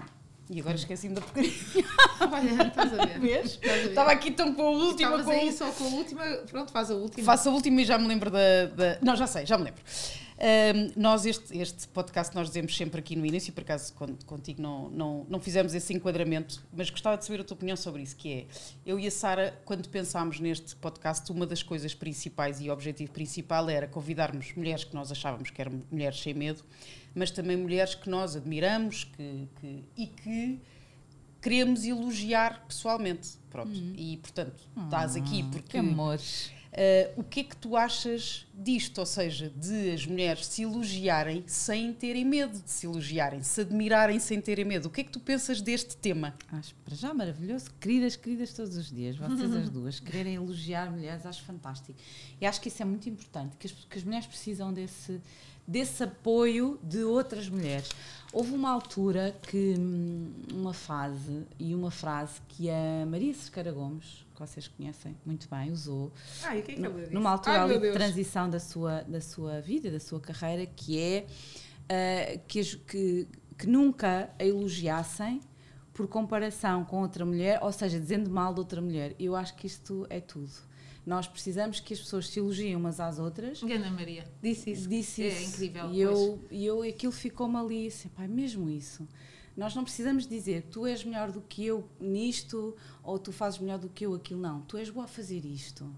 [0.53, 1.51] e agora esqueci-me da porcaria.
[2.31, 3.19] Olha, estás a ver?
[3.19, 3.59] Vês?
[3.61, 5.17] Estava aqui tão com a última.
[5.17, 6.23] Estavas Com aí só com a última.
[6.49, 7.25] Pronto, faz a última.
[7.25, 8.65] Faço a última e já me lembro da.
[8.75, 9.81] da- Não, já sei, já me lembro.
[10.35, 14.61] Ahm, nós, este, este podcast, nós dizemos sempre aqui no início, por acaso con- contigo
[14.61, 18.15] não, não, não fizemos esse enquadramento, mas gostava de saber a tua opinião sobre isso,
[18.15, 18.45] que é,
[18.85, 23.11] eu e a Sara, quando pensámos neste podcast, uma das coisas principais e o objetivo
[23.11, 26.61] principal era convidarmos mulheres que nós achávamos que eram mulheres sem medo,
[27.15, 30.59] mas também mulheres que nós admiramos que, que- e que
[31.41, 33.31] queremos elogiar pessoalmente.
[33.49, 33.71] Pronto.
[33.95, 35.69] E, portanto, estás aqui porque...
[35.71, 36.51] Que amores.
[36.73, 38.97] Uh, o que é que tu achas disto?
[38.97, 44.19] Ou seja, de as mulheres se elogiarem sem terem medo de se elogiarem, se admirarem
[44.19, 44.87] sem terem medo.
[44.87, 46.33] O que é que tu pensas deste tema?
[46.51, 47.69] Acho para já maravilhoso.
[47.79, 51.93] Queridas, queridas todos os dias, vocês as duas, quererem elogiar mulheres, acho fantástico.
[52.41, 55.21] E acho que isso é muito importante, que as, que as mulheres precisam desse,
[55.67, 57.89] desse apoio de outras mulheres.
[58.31, 64.25] Houve uma altura que, hum, uma fase e uma frase que a Maria Cerqueira Gomes,
[64.33, 66.11] que vocês conhecem muito bem, usou,
[66.43, 69.99] Ai, que é que numa altura Ai, de transição da sua, da sua vida, da
[69.99, 71.27] sua carreira, que é
[71.89, 75.39] ah, que, que, que nunca a elogiassem
[75.93, 79.15] por comparação com outra mulher, ou seja, dizendo mal de outra mulher.
[79.19, 80.51] Eu acho que isto é tudo.
[81.05, 83.61] Nós precisamos que as pessoas se elogiem umas às outras.
[83.61, 84.23] Engana Maria.
[84.41, 84.87] Disse isso.
[84.87, 85.49] Disse É isso.
[85.49, 89.05] incrível, E eu, e eu aquilo ficou-me ali, assim, pá, é mesmo isso.
[89.55, 93.77] Nós não precisamos dizer tu és melhor do que eu nisto ou tu fazes melhor
[93.79, 94.61] do que eu aquilo, não.
[94.61, 95.93] Tu és boa a fazer isto.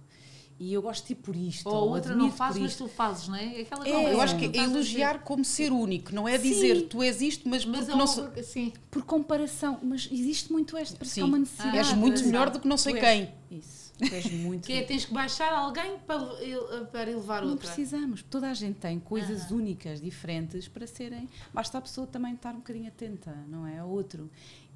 [0.58, 1.68] E eu gosto de ti por isto.
[1.68, 2.86] Ou a outra não faz, mas isto.
[2.86, 3.62] tu fazes, não é?
[3.62, 6.50] Aquela É, Eu acho que que é elogiar como ser único, não é Sim.
[6.50, 8.72] dizer tu és isto, mas, Mas porque é não sou- sim.
[8.90, 11.22] Por comparação, mas existe muito esta, parece que Sim.
[11.22, 11.78] há uma necessidade.
[11.78, 13.22] és muito melhor do que não sei Tu quem.
[13.52, 17.42] és- Isso, tu és muito Que é, tens que baixar alguém para, ele- para elevar
[17.44, 17.68] Não outra.
[17.68, 21.28] precisamos, toda a gente tem coisas únicas, diferentes para serem.
[21.54, 23.80] Basta a pessoa também estar um bocadinho atenta, não é?
[23.80, 24.30] Ao outro.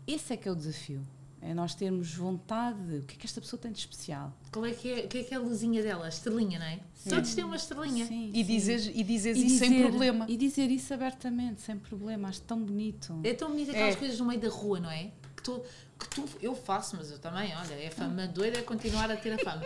[0.08, 1.06] Esse é que é o desafio.
[1.42, 2.78] É nós termos vontade.
[2.86, 4.34] de- O que é que esta pessoa tem de especial?
[4.52, 6.06] Qual é que é, o que é, que é a luzinha dela?
[6.06, 6.80] A estrelinha, não é?
[7.08, 8.06] Todos têm uma estrelinha.
[8.06, 8.44] Sim, E sim.
[8.44, 10.26] dizes, e dizes E isso sem dizer- problema.
[10.28, 12.28] E dizer isso abertamente, sem problema.
[12.28, 13.18] Acho tão bonito.
[13.24, 13.98] É tão bonito aquelas É.
[13.98, 15.12] coisas no meio da rua, não é?
[15.50, 19.12] Que tu, que tu, eu faço, mas eu também, olha, é fama doida é continuar
[19.12, 19.64] a ter a fama.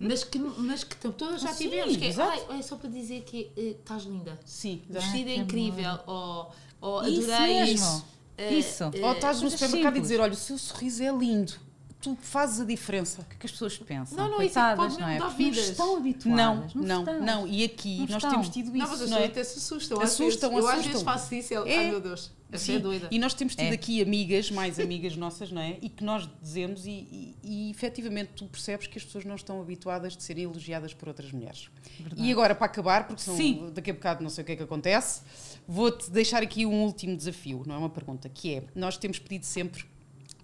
[0.00, 3.22] Mas que, mas que todas já Ah, sim, tivemos, que é, é só para dizer
[3.22, 4.38] que eh, estás linda.
[4.44, 5.06] Sim, O exato.
[5.06, 7.74] vestido é que incrível, ou, ou Isso adorei mesmo.
[7.86, 8.04] isso.
[8.38, 8.84] Eh, Isso.
[9.02, 11.54] Ou estás no supermercado e dizer, olha, o seu sorriso é lindo,
[12.14, 13.20] tu fazes a diferença.
[13.22, 14.16] O que é que as pessoas pensam?
[14.16, 15.18] Não, não, isso é Coitadas, não é?
[15.18, 15.68] dar Porque não vidas.
[15.70, 16.74] estão Não, habituadas.
[16.74, 17.20] não, estão.
[17.20, 17.46] não.
[17.48, 18.30] E aqui Não nós estão.
[18.30, 19.20] temos tido Não, isso, mas as não é?
[19.28, 19.98] pessoas até se assustam.
[20.00, 20.64] às Assustam, vezes.
[20.64, 21.12] Eu às vezes assustam.
[21.14, 21.78] faço isso e É.
[21.78, 23.08] ai meu Deus, é Sim, doida.
[23.10, 23.74] E nós temos tido É.
[23.74, 25.78] aqui amigas, mais amigas nossas, não é?
[25.82, 29.60] E que nós dizemos, e, e, e efetivamente tu percebes que as pessoas não estão
[29.60, 31.68] habituadas de serem elogiadas por outras mulheres.
[32.16, 33.70] E agora, para acabar, porque senão Sim.
[33.74, 35.22] daqui a bocado não sei o que é que acontece,
[35.66, 39.44] vou-te deixar aqui um último desafio, não é uma pergunta, que é: nós temos pedido
[39.44, 39.84] sempre,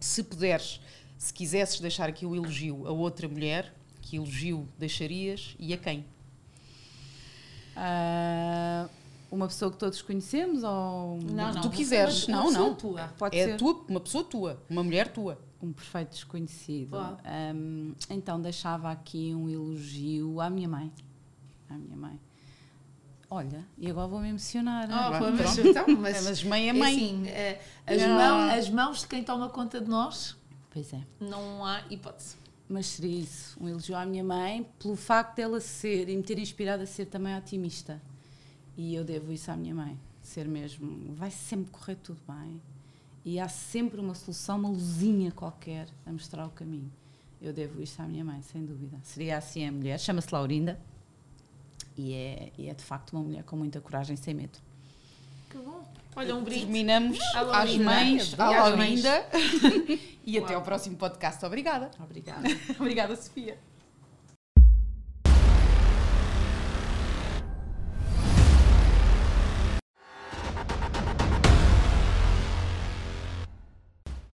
[0.01, 0.81] se puderes,
[1.23, 6.05] se quisesses deixar aqui um elogio a outra mulher, que elogio deixarias e a quem?
[7.77, 8.89] Ah,
[9.31, 11.61] uma pessoa que todos conhecemos ou Não, não.
[11.63, 12.27] tu quiseres.
[12.27, 12.75] uma Não, pessoa não.
[12.75, 13.09] tua.
[13.17, 15.39] pode é ser tua, uma pessoa tua, uma mulher tua.
[15.63, 16.97] um perfeito desconhecido?
[17.25, 20.93] Ahm, então deixava aqui um elogio à minha mãe.
[21.71, 22.19] À minha mãe.
[23.31, 24.89] Olha, e agora vou-me emocionar.
[24.91, 26.97] Ah, Vá, pô, mas, então, mas, É, mas mãe é é mãe.
[26.97, 30.37] assim, eh, as, as mãos de quem toma conta de nós
[30.73, 31.03] Pois é.
[31.21, 32.37] não há hipótese.
[32.69, 36.39] Mas seria isso, um elogio à minha mãe pelo facto dela ser e me ter
[36.39, 38.01] inspirado a ser também otimista.
[38.77, 39.99] E eu devo isso à minha mãe.
[40.23, 42.63] Ser mesmo, vai sempre correr tudo bem.
[43.25, 46.91] E há sempre uma solução, uma luzinha qualquer a mostrar o caminho.
[47.41, 48.99] Eu devo isso à minha mãe, sem dúvida.
[49.03, 50.81] Seria assim a mulher, chama-se Laurinda.
[51.97, 54.59] E é, e é de facto uma mulher com muita coragem, sem medo.
[56.15, 56.61] Olha, um brinde.
[56.61, 57.85] Terminamos Alô, às linda.
[57.85, 59.27] mães, à linda.
[60.25, 61.45] e até ao próximo podcast.
[61.45, 61.91] Obrigada.
[61.99, 62.49] Obrigada.
[62.79, 63.59] Obrigada, Sofia.